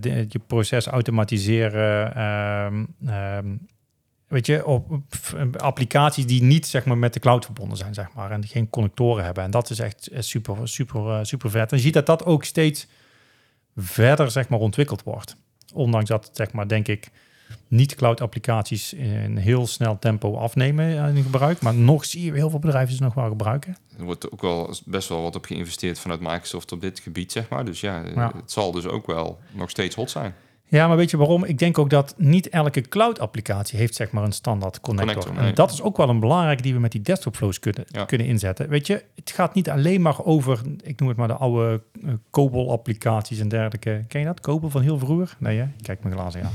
de- 0.00 0.26
je 0.28 0.40
proces 0.46 0.86
automatiseren. 0.86 2.14
ehm, 2.14 2.84
ehm, 3.06 3.46
weet 4.28 4.46
je, 4.46 4.66
op, 4.66 4.86
applicaties 5.56 6.26
die 6.26 6.42
niet 6.42 6.66
zeg 6.66 6.84
maar 6.84 6.98
met 6.98 7.12
de 7.14 7.20
cloud 7.20 7.44
verbonden 7.44 7.76
zijn, 7.78 7.94
zeg 7.94 8.06
maar, 8.14 8.30
en 8.30 8.40
die 8.40 8.50
geen 8.50 8.70
connectoren 8.70 9.24
hebben. 9.24 9.44
En 9.44 9.50
dat 9.50 9.70
is 9.70 9.78
echt 9.78 10.06
eh, 10.06 10.20
super, 10.20 10.56
super, 10.64 11.26
super 11.26 11.50
vet. 11.50 11.70
En 11.70 11.76
je 11.76 11.82
ziet 11.82 11.94
dat 11.94 12.06
dat 12.06 12.24
ook 12.24 12.44
steeds 12.44 12.86
verder 13.76 14.30
zeg 14.30 14.48
maar 14.48 14.58
ontwikkeld 14.58 15.02
wordt. 15.02 15.36
Ondanks 15.74 16.08
dat 16.08 16.30
zeg 16.32 16.52
maar 16.52 16.68
denk 16.68 16.88
ik 16.88 17.08
niet 17.68 17.94
cloud 17.94 18.20
applicaties 18.20 18.92
in 18.92 19.36
heel 19.36 19.66
snel 19.66 19.98
tempo 19.98 20.36
afnemen 20.36 21.14
in 21.16 21.22
gebruik, 21.22 21.60
maar 21.60 21.74
nog 21.74 22.04
zie 22.04 22.24
je 22.24 22.32
heel 22.32 22.50
veel 22.50 22.58
bedrijven 22.58 22.94
ze 22.96 23.02
nog 23.02 23.14
wel 23.14 23.28
gebruiken. 23.28 23.76
Er 23.98 24.04
wordt 24.04 24.32
ook 24.32 24.40
wel 24.42 24.74
best 24.84 25.08
wel 25.08 25.22
wat 25.22 25.36
op 25.36 25.44
geïnvesteerd 25.44 25.98
vanuit 25.98 26.20
Microsoft 26.20 26.72
op 26.72 26.80
dit 26.80 26.98
gebied, 27.00 27.32
zeg 27.32 27.48
maar. 27.48 27.64
Dus 27.64 27.80
ja, 27.80 28.02
eh, 28.04 28.14
Ja. 28.14 28.32
het 28.36 28.50
zal 28.52 28.72
dus 28.72 28.86
ook 28.86 29.06
wel 29.06 29.38
nog 29.52 29.70
steeds 29.70 29.94
hot 29.94 30.10
zijn. 30.10 30.34
Ja, 30.70 30.88
maar 30.88 30.96
weet 30.96 31.10
je 31.10 31.16
waarom? 31.16 31.44
Ik 31.44 31.58
denk 31.58 31.78
ook 31.78 31.90
dat 31.90 32.14
niet 32.16 32.48
elke 32.48 32.80
cloud-applicatie 32.80 33.78
heeft 33.78 33.94
zeg 33.94 34.10
maar 34.10 34.24
een 34.24 34.32
standaard 34.32 34.80
connector. 34.80 35.14
Connector, 35.14 35.40
nee. 35.42 35.48
En 35.50 35.54
dat 35.54 35.70
is 35.72 35.82
ook 35.82 35.96
wel 35.96 36.08
een 36.08 36.20
belangrijke 36.20 36.62
die 36.62 36.74
we 36.74 36.80
met 36.80 36.92
die 36.92 37.00
desktop 37.00 37.36
flows 37.36 37.58
kunnen, 37.60 37.84
Ja. 37.86 38.04
kunnen 38.04 38.26
inzetten. 38.26 38.68
Weet 38.68 38.86
je, 38.86 39.04
het 39.14 39.30
gaat 39.30 39.54
niet 39.54 39.70
alleen 39.70 40.02
maar 40.02 40.24
over, 40.24 40.60
ik 40.82 41.00
noem 41.00 41.08
het 41.08 41.18
maar 41.18 41.28
de 41.28 41.34
oude 41.34 41.82
eh, 42.04 42.12
COBOL-applicaties 42.30 43.38
en 43.40 43.48
dergelijke. 43.48 44.04
Ken 44.08 44.20
je 44.20 44.26
dat? 44.26 44.40
COBOL 44.40 44.70
van 44.70 44.82
heel 44.82 44.98
vroeger? 44.98 45.36
Nee, 45.38 45.58
hè? 45.58 45.66
Kijk 45.82 46.02
mijn 46.02 46.14
glazen 46.14 46.44
aan. 46.44 46.52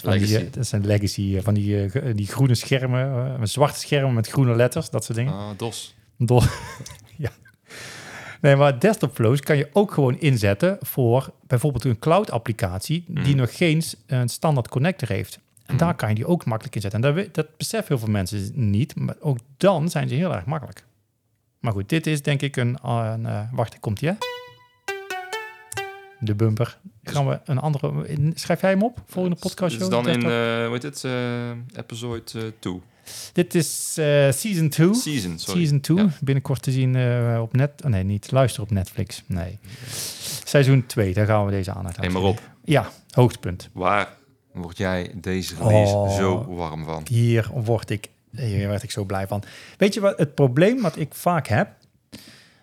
Van 0.00 0.10
die, 0.12 0.20
Legacy. 0.20 0.44
eh, 0.46 0.52
dat 0.52 0.66
zijn 0.66 0.86
legacy 0.86 1.36
eh, 1.36 1.42
van 1.42 1.54
die, 1.54 1.84
eh, 1.90 2.14
die 2.14 2.26
groene 2.26 2.54
schermen, 2.54 3.36
eh, 3.38 3.40
zwarte 3.42 3.78
schermen 3.78 4.14
met 4.14 4.28
groene 4.28 4.54
letters, 4.54 4.90
dat 4.90 5.04
soort 5.04 5.18
dingen. 5.18 5.32
Ah, 5.32 5.48
DOS. 5.56 5.94
Dol- 6.18 6.42
ja. 7.16 7.30
Nee, 8.40 8.56
maar 8.56 8.78
desktop 8.78 9.14
flows 9.14 9.40
kan 9.40 9.56
je 9.56 9.68
ook 9.72 9.92
gewoon 9.92 10.20
inzetten 10.20 10.76
voor 10.80 11.32
bijvoorbeeld 11.46 11.84
een 11.84 11.98
cloud 11.98 12.30
applicatie 12.30 13.04
die 13.08 13.22
Mhm. 13.22 13.36
nog 13.36 13.56
geen 13.56 13.82
een 14.06 14.28
standaard 14.28 14.68
connector 14.68 15.08
heeft. 15.08 15.38
En 15.66 15.74
Mhm. 15.74 15.84
daar 15.84 15.94
kan 15.94 16.08
je 16.08 16.14
die 16.14 16.26
ook 16.26 16.44
makkelijk 16.44 16.74
inzetten. 16.74 17.04
En 17.04 17.14
dat, 17.14 17.34
dat 17.34 17.56
beseffen 17.56 17.88
heel 17.88 17.98
veel 18.04 18.12
mensen 18.12 18.50
niet, 18.54 18.96
maar 18.96 19.16
ook 19.20 19.38
dan 19.56 19.88
zijn 19.88 20.08
ze 20.08 20.14
heel 20.14 20.34
erg 20.34 20.44
makkelijk. 20.44 20.84
Maar 21.60 21.72
goed, 21.72 21.88
dit 21.88 22.06
is 22.06 22.22
denk 22.22 22.42
ik 22.42 22.56
een... 22.56 22.78
uh, 22.84 23.12
een 23.16 23.48
wacht, 23.52 23.80
komt 23.80 23.98
die 24.00 24.08
hè? 24.08 24.14
De 26.20 26.34
bumper. 26.34 26.78
Gaan 27.02 27.26
we 27.28 27.40
een 27.44 27.58
andere... 27.58 28.06
Schrijf 28.34 28.60
jij 28.60 28.70
hem 28.70 28.82
op? 28.82 29.02
Volgende 29.06 29.38
podcast 29.40 29.72
Dit 29.78 29.80
is 29.88 29.94
show? 29.94 30.04
dan 30.04 30.12
in, 30.12 30.22
eh 30.22 30.66
hoe 30.66 30.78
het, 30.82 31.04
eh, 31.04 31.78
episode 31.80 32.22
2. 32.58 32.80
Dit 33.32 33.54
is 33.54 33.94
eh, 33.98 34.30
season 34.32 34.68
2. 34.68 34.94
Season, 34.94 35.38
sorry. 35.38 35.60
Season 35.60 35.80
2, 35.80 35.96
Ja. 35.96 36.08
binnenkort 36.20 36.62
te 36.62 36.70
zien 36.72 36.96
eh, 36.96 37.38
op 37.42 37.52
net. 37.52 37.70
Oh, 37.84 37.90
nee, 37.90 38.02
niet 38.02 38.30
luister 38.30 38.62
op 38.62 38.70
Netflix. 38.70 39.22
Nee. 39.26 39.58
Seizoen 40.44 40.86
2, 40.86 41.14
daar 41.14 41.26
gaan 41.26 41.44
we 41.44 41.50
deze 41.50 41.72
aandacht 41.72 41.96
aan. 41.96 42.04
Hey, 42.04 42.12
maar 42.12 42.22
op, 42.22 42.40
Ja, 42.64 42.88
hoogtepunt. 43.10 43.68
waar 43.72 44.08
word 44.52 44.76
jij 44.78 45.10
deze 45.14 45.54
release 45.58 45.92
Oh. 45.94 46.16
zo 46.16 46.54
warm 46.54 46.84
van? 46.84 47.02
Hier 47.08 47.50
word 47.54 47.90
ik, 47.90 48.08
hier 48.30 48.68
werd 48.68 48.82
ik 48.82 48.90
zo 48.90 49.04
blij 49.04 49.26
van. 49.26 49.42
Weet 49.78 49.94
je 49.94 50.00
wat 50.00 50.18
het 50.18 50.34
probleem 50.34 50.80
wat 50.82 50.96
ik 50.98 51.14
vaak 51.14 51.46
heb? 51.46 51.68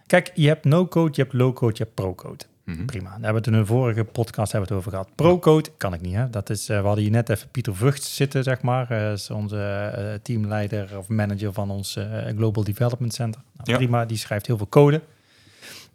Kijk, 0.07 0.31
je 0.35 0.47
hebt 0.47 0.65
no-code, 0.65 1.11
je 1.15 1.21
hebt 1.21 1.33
low-code, 1.33 1.73
je 1.77 1.83
hebt 1.83 1.95
pro-code. 1.95 2.43
Mhm. 2.63 2.85
Prima. 2.85 3.09
Daar 3.09 3.13
hebben 3.13 3.31
we 3.31 3.37
het 3.37 3.47
in 3.47 3.53
een 3.53 3.65
vorige 3.65 4.03
podcast 4.03 4.51
hebben 4.51 4.69
we 4.69 4.75
het 4.75 4.85
over 4.85 4.97
gehad. 4.99 5.15
Pro-code 5.15 5.69
kan 5.77 5.93
ik 5.93 6.01
niet. 6.01 6.13
Hè? 6.13 6.29
Dat 6.29 6.49
is, 6.49 6.69
eh, 6.69 6.79
we 6.79 6.85
hadden 6.85 7.03
hier 7.03 7.13
net 7.13 7.29
even 7.29 7.49
Pieter 7.49 7.75
Vught 7.75 8.03
zitten, 8.03 8.43
zeg 8.43 8.61
maar. 8.61 8.91
Eh, 8.91 9.11
is 9.11 9.29
onze 9.29 9.57
eh, 9.95 10.13
teamleider 10.21 10.97
of 10.97 11.07
manager 11.07 11.53
van 11.53 11.69
ons 11.69 11.99
Global 12.35 12.63
Development 12.63 13.13
Center. 13.13 13.41
Nou, 13.53 13.71
Ja. 13.71 13.77
Prima, 13.77 14.05
die 14.05 14.17
schrijft 14.17 14.47
heel 14.47 14.57
veel 14.57 14.69
code. 14.69 15.01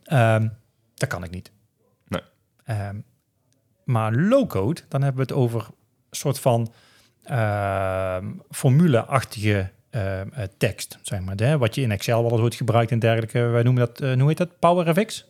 Ehm, 0.04 0.48
dat 0.94 1.09
kan 1.09 1.24
ik 1.24 1.31
niet. 1.31 1.50
Nee. 2.09 2.22
Ehm, 2.64 2.96
maar 3.85 4.14
low-code, 4.14 4.81
dan 4.88 5.02
hebben 5.02 5.26
we 5.26 5.33
het 5.33 5.42
over 5.42 5.61
een 5.61 6.16
soort 6.16 6.40
van 6.40 6.72
ehm, 7.24 8.26
formule-achtige 8.50 9.70
tekst, 10.59 10.98
zeg 11.02 11.20
maar. 11.20 11.35
Hè? 11.37 11.59
Wat 11.59 11.74
je 11.74 11.81
in 11.81 11.90
Excel 11.90 12.22
wel 12.22 12.31
eens 12.31 12.40
wordt 12.40 12.54
gebruikt 12.54 12.90
en 12.90 12.98
dergelijke. 12.98 13.38
Wij 13.40 13.62
noemen 13.62 13.87
dat, 13.87 13.98
hoe 13.98 14.28
heet 14.28 14.37
dat? 14.37 14.59
PowerFX? 14.59 15.26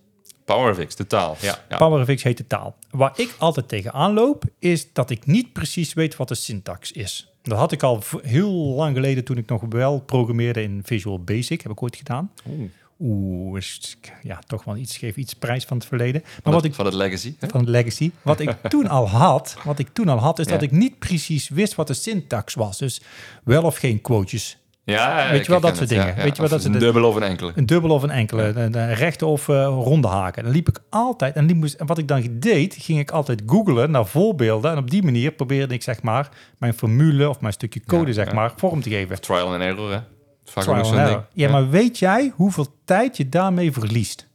PowerFix, 0.54 0.96
de 0.96 1.06
taal. 1.06 1.36
Ja, 1.40 1.64
ja. 1.68 1.76
PowerFX 1.76 2.22
heet 2.22 2.36
de 2.36 2.46
taal. 2.46 2.76
Waar 2.90 3.12
ik 3.16 3.34
altijd 3.38 3.68
tegenaan 3.68 4.12
loop, 4.12 4.44
is 4.58 4.92
dat 4.92 5.10
ik 5.10 5.26
niet 5.26 5.52
precies 5.52 5.92
weet 5.92 6.16
wat 6.16 6.28
de 6.28 6.34
syntax 6.34 6.92
is. 6.92 7.32
Dat 7.42 7.58
had 7.58 7.72
ik 7.72 7.82
al 7.82 8.02
heel 8.22 8.52
lang 8.52 8.94
geleden 8.94 9.24
toen 9.24 9.36
ik 9.36 9.48
nog 9.48 9.62
wel 9.68 10.00
programmeerde 10.00 10.62
in 10.62 10.80
Visual 10.84 11.18
Basic. 11.24 11.60
Heb 11.60 11.72
ik 11.72 11.82
ooit 11.82 11.96
gedaan. 11.96 12.30
Oeh, 12.48 12.68
Oeh, 13.00 13.58
is- 13.58 13.96
ja, 14.22 14.38
toch 14.46 14.64
wel 14.64 14.76
iets, 14.76 14.96
geef 14.96 15.16
iets 15.16 15.34
prijs 15.34 15.64
van 15.64 15.76
het 15.76 15.86
verleden. 15.86 16.20
Maar 16.24 16.32
van, 16.42 16.52
wat 16.52 16.62
het, 16.62 16.70
ik 16.70 16.76
van 16.76 16.84
het 16.86 16.94
legacy. 16.94 17.34
hè? 17.38 17.48
van 17.48 17.60
het 17.60 17.68
legacy. 17.68 18.10
Wat 18.22 18.40
ik 18.40 18.50
toen 18.68 18.88
al 18.88 19.08
had, 19.08 19.56
wat 19.64 19.78
ik 19.78 19.88
toen 19.92 20.08
al 20.08 20.18
had, 20.18 20.38
is 20.38 20.46
Ja. 20.46 20.52
dat 20.52 20.62
ik 20.62 20.70
niet 20.70 20.98
precies 20.98 21.48
wist 21.48 21.74
wat 21.74 21.86
de 21.86 21.94
syntax 21.94 22.54
was. 22.54 22.78
Dus 22.78 23.00
wel 23.44 23.62
of 23.62 23.76
geen 23.76 24.00
quotejes 24.00 24.58
Ja, 24.92 25.30
Weet 25.30 25.44
je 25.46 25.50
wel, 25.52 25.60
dat 25.60 25.76
soort 25.76 25.88
dingen. 25.88 26.14
Weet 26.14 26.36
je 26.36 26.42
wel, 26.42 26.50
dat 26.50 26.64
een 26.64 26.72
de- 26.72 26.78
dubbel 26.78 27.04
of 27.04 27.14
een 27.16 27.22
enkele. 27.22 27.52
Een 27.54 27.66
dubbel 27.66 27.90
of 27.90 28.02
een 28.02 28.10
enkele, 28.10 28.42
een, 28.42 28.74
een 28.78 28.94
rechte 28.94 29.26
of 29.26 29.48
eh, 29.48 29.64
ronde 29.64 30.08
haken. 30.08 30.42
Dan 30.44 30.52
liep 30.52 30.68
ik 30.68 30.78
altijd, 30.90 31.34
en, 31.34 31.56
moest, 31.56 31.74
en 31.74 31.86
wat 31.86 31.98
ik 31.98 32.08
dan 32.08 32.26
deed, 32.30 32.74
ging 32.78 32.98
ik 32.98 33.10
altijd 33.10 33.42
googlen 33.46 33.90
naar 33.90 34.06
voorbeelden. 34.06 34.70
En 34.70 34.78
op 34.78 34.90
die 34.90 35.02
manier 35.02 35.32
probeerde 35.32 35.74
ik 35.74 35.82
zeg 35.82 36.02
maar 36.02 36.28
mijn 36.58 36.74
formule 36.74 37.28
of 37.28 37.40
mijn 37.40 37.52
stukje 37.52 37.80
code 37.86 38.12
zeg 38.12 38.32
maar 38.32 38.52
vorm 38.56 38.80
te 38.82 38.90
geven. 38.90 39.20
Trial 39.20 39.52
and 39.52 39.62
error, 39.62 39.92
hè? 39.92 39.98
Vaak 40.44 40.64
Trial 40.64 40.78
ook 40.78 40.84
zo'n 40.84 40.94
and 40.94 41.04
ding. 41.06 41.16
error. 41.16 41.26
Ja, 41.32 41.50
maar 41.50 41.70
weet 41.70 41.98
jij 41.98 42.32
hoeveel 42.34 42.66
tijd 42.84 43.16
je 43.16 43.28
daarmee 43.28 43.72
verliest? 43.72 44.28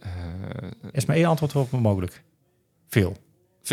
Eh, 0.00 0.10
Er 0.82 0.90
is 0.92 1.04
maar 1.06 1.16
één 1.16 1.24
antwoord 1.26 1.56
op 1.56 1.70
mogelijk. 1.72 2.22
Veel. 2.88 3.16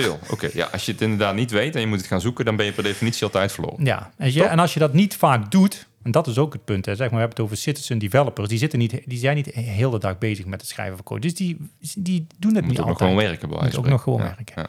Veel, 0.03 0.19
oké. 0.29 0.49
Ja, 0.53 0.65
als 0.71 0.86
je 0.86 0.91
het 0.91 1.01
inderdaad 1.01 1.36
niet 1.36 1.51
weet 1.51 1.75
en 1.75 1.81
je 1.81 1.88
moet 1.88 1.97
het 1.97 2.08
gaan 2.08 2.21
zoeken... 2.21 2.45
dan 2.45 2.55
ben 2.55 2.65
je 2.65 2.71
per 2.71 2.84
definitie 2.84 3.23
altijd 3.23 3.51
verloren. 3.51 3.86
Ja, 3.86 4.12
en, 4.17 4.34
je, 4.34 4.43
en 4.43 4.60
als 4.60 4.73
je 4.73 4.79
dat 4.79 4.93
niet 4.93 5.15
vaak 5.15 5.51
doet, 5.51 5.88
en 6.03 6.12
dat 6.12 6.27
is 6.27 6.38
ook 6.38 6.53
het 6.53 6.65
punt, 6.65 6.86
hè, 6.86 6.91
zeg 6.95 6.99
maar, 7.12 7.15
we 7.15 7.19
hebben 7.19 7.36
het 7.38 7.45
over 7.45 7.58
citizen 7.58 7.97
developers, 7.97 8.49
die, 8.49 8.58
zitten 8.58 8.79
niet, 8.79 9.01
die 9.05 9.17
zijn 9.17 9.36
niet 9.36 9.45
de 9.53 9.60
hele 9.60 9.99
dag 9.99 10.17
bezig 10.17 10.45
met 10.45 10.62
het 10.62 10.69
schrijven 10.69 10.95
van 10.95 11.05
code. 11.05 11.21
Dus 11.21 11.36
die, 11.36 11.58
die 11.97 12.27
doen 12.39 12.55
het 12.55 12.62
moet 12.65 12.71
niet 12.71 12.79
ook 12.79 12.88
nog 12.88 12.99
altijd. 12.99 13.10
gewoon 13.10 13.29
werken, 13.29 13.49
bij 13.49 13.60
Moet 13.62 13.77
ook 13.77 13.88
nog 13.88 14.01
gewoon 14.01 14.19
Ja, 14.19 14.25
werken. 14.25 14.53
ja. 14.55 14.67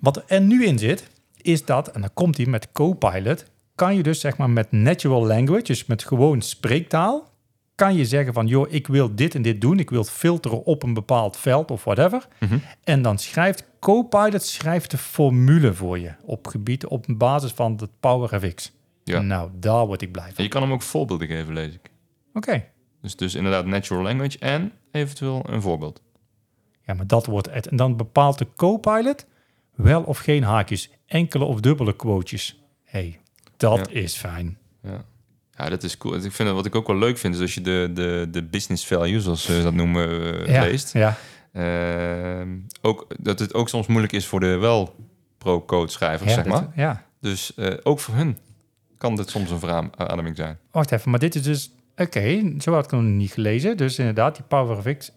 Wat 0.00 0.22
er 0.26 0.40
nu 0.40 0.64
in 0.66 0.78
zit, 0.78 1.10
is 1.40 1.64
dat, 1.64 1.88
en 1.90 2.00
dan 2.00 2.10
komt 2.14 2.36
hij 2.36 2.46
met 2.46 2.68
Copilot, 2.72 3.44
kan 3.74 3.96
je 3.96 4.02
dus 4.02 4.20
zeg 4.20 4.36
maar 4.36 4.50
met 4.50 4.72
natural 4.72 5.26
language, 5.26 5.62
dus 5.62 5.86
met 5.86 6.04
gewoon 6.04 6.42
spreektaal, 6.42 7.30
kan 7.76 7.94
je 7.94 8.04
zeggen 8.04 8.32
van, 8.34 8.46
joh, 8.46 8.72
ik 8.72 8.86
wil 8.86 9.14
dit 9.14 9.34
en 9.34 9.42
dit 9.42 9.60
doen, 9.60 9.78
ik 9.78 9.90
wil 9.90 10.04
filteren 10.04 10.64
op 10.64 10.82
een 10.82 10.94
bepaald 10.94 11.36
veld 11.36 11.70
of 11.70 11.84
whatever. 11.84 12.28
Mhm. 12.40 12.58
En 12.84 13.02
dan 13.02 13.18
schrijft 13.18 13.64
Copilot 13.80 14.42
schrijft 14.42 14.90
de 14.90 14.98
formule 14.98 15.74
voor 15.74 15.98
je 15.98 16.12
op 16.24 16.46
gebied, 16.46 16.86
op 16.86 17.04
basis 17.08 17.52
van 17.52 17.72
het 17.80 17.90
PowerFX. 18.00 18.72
Ja. 19.04 19.20
Nou, 19.20 19.50
daar 19.54 19.86
word 19.86 20.02
ik 20.02 20.12
blij 20.12 20.26
En 20.26 20.34
van. 20.34 20.44
je 20.44 20.50
kan 20.50 20.62
hem 20.62 20.72
ook 20.72 20.82
voorbeelden 20.82 21.26
geven, 21.26 21.54
lees 21.54 21.74
ik. 21.74 21.90
Oké. 22.34 22.64
Dus, 23.02 23.16
dus 23.16 23.34
inderdaad 23.34 23.66
natural 23.66 24.02
language 24.02 24.38
en 24.38 24.72
eventueel 24.90 25.42
een 25.48 25.62
voorbeeld. 25.62 26.02
Ja, 26.82 26.94
maar 26.94 27.06
dat 27.06 27.26
wordt 27.26 27.50
het. 27.52 27.66
En 27.68 27.76
dan 27.76 27.96
bepaalt 27.96 28.38
de 28.38 28.46
Copilot 28.56 29.26
wel 29.74 30.02
of 30.02 30.18
geen 30.18 30.42
haakjes, 30.42 30.90
enkele 31.06 31.44
of 31.44 31.60
dubbele 31.60 31.96
quotejes. 31.96 32.60
hey, 32.84 33.20
dat 33.56 33.78
Ja. 33.92 34.00
is 34.00 34.16
fijn. 34.16 34.58
Ja. 34.82 35.04
Ja, 35.56 35.68
dat 35.68 35.82
is 35.82 35.96
cool. 35.98 36.14
Ik 36.14 36.32
vind, 36.32 36.50
wat 36.50 36.66
ik 36.66 36.74
ook 36.74 36.86
wel 36.86 36.96
leuk 36.96 37.18
vind, 37.18 37.34
is 37.34 37.40
als 37.40 37.54
je 37.54 37.60
de, 37.60 37.90
de, 37.94 38.28
de 38.30 38.42
business 38.42 38.86
value, 38.86 39.20
zoals 39.20 39.44
ze 39.44 39.62
dat 39.62 39.74
noemen, 39.74 40.08
eh, 40.46 40.54
ja, 40.54 40.60
leest. 40.60 40.92
Ja, 40.92 41.16
Ehm, 41.56 42.48
ook, 42.82 43.06
dat 43.18 43.38
het 43.38 43.54
ook 43.54 43.68
soms 43.68 43.86
moeilijk 43.86 44.12
is 44.12 44.26
voor 44.26 44.40
de 44.40 44.56
wel 44.56 44.96
pro-code 45.38 45.90
schrijvers, 45.90 46.30
ja, 46.30 46.36
zeg 46.36 46.46
maar. 46.46 46.68
ja. 46.74 47.04
Dus 47.20 47.54
eh, 47.54 47.74
ook 47.82 48.00
voor 48.00 48.14
hun 48.14 48.38
kan 48.98 49.16
dit 49.16 49.30
soms 49.30 49.50
een 49.50 49.58
verademing 49.58 50.36
zijn. 50.36 50.58
Wacht 50.70 50.92
even, 50.92 51.10
maar 51.10 51.18
dit 51.18 51.34
is 51.34 51.42
dus... 51.42 51.70
Oké, 51.96 52.52
zo 52.60 52.72
had 52.72 52.84
ik 52.84 52.90
nog 52.90 53.02
niet 53.02 53.32
gelezen. 53.32 53.76
Dus 53.76 53.98
inderdaad, 53.98 54.34
die 54.34 54.44
PowerFX... 54.44 55.12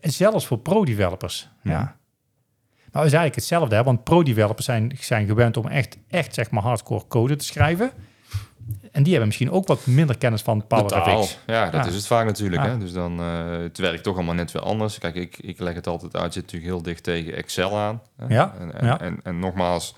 Zelfs 0.00 0.46
voor 0.46 0.58
pro-developers. 0.58 1.48
Ja. 1.62 1.72
Maar 2.92 3.02
het 3.02 3.12
is 3.12 3.18
eigenlijk 3.18 3.34
hetzelfde, 3.34 3.74
hè? 3.74 3.82
want 3.82 4.04
pro-developers 4.04 4.66
zijn, 4.66 4.96
zijn 5.00 5.26
gewend 5.26 5.56
om 5.56 5.66
echt, 5.66 5.98
echt 6.08 6.34
zeg 6.34 6.50
maar 6.50 6.62
hardcore 6.62 7.06
code 7.08 7.36
te 7.36 7.44
schrijven. 7.44 7.90
En 8.94 9.02
die 9.02 9.10
hebben 9.10 9.26
misschien 9.28 9.50
ook 9.50 9.66
wat 9.66 9.86
minder 9.86 10.18
kennis 10.18 10.42
van. 10.42 10.66
PowerFX. 10.66 11.38
Ja, 11.46 11.70
dat 11.70 11.84
Ja. 11.84 11.88
is 11.90 11.94
het 11.94 12.06
vaak 12.06 12.24
natuurlijk. 12.26 12.62
Ja. 12.62 12.68
Hè? 12.68 12.78
Dus 12.78 12.92
dan, 12.92 13.20
eh, 13.20 13.58
het 13.62 13.78
werkt 13.78 14.02
toch 14.02 14.14
allemaal 14.14 14.34
net 14.34 14.52
weer 14.52 14.62
anders. 14.62 14.98
Kijk, 14.98 15.14
ik, 15.14 15.38
ik 15.40 15.58
leg 15.58 15.74
het 15.74 15.86
altijd 15.86 16.16
uit, 16.16 16.32
zit 16.32 16.42
natuurlijk 16.42 16.72
heel 16.72 16.82
dicht 16.82 17.02
tegen 17.02 17.36
Excel 17.36 17.78
aan. 17.78 18.02
Hè? 18.16 18.34
Ja, 18.34 18.54
En, 18.58 18.78
en, 18.80 18.86
ja. 18.86 19.00
En, 19.00 19.20
en 19.22 19.38
nogmaals, 19.38 19.94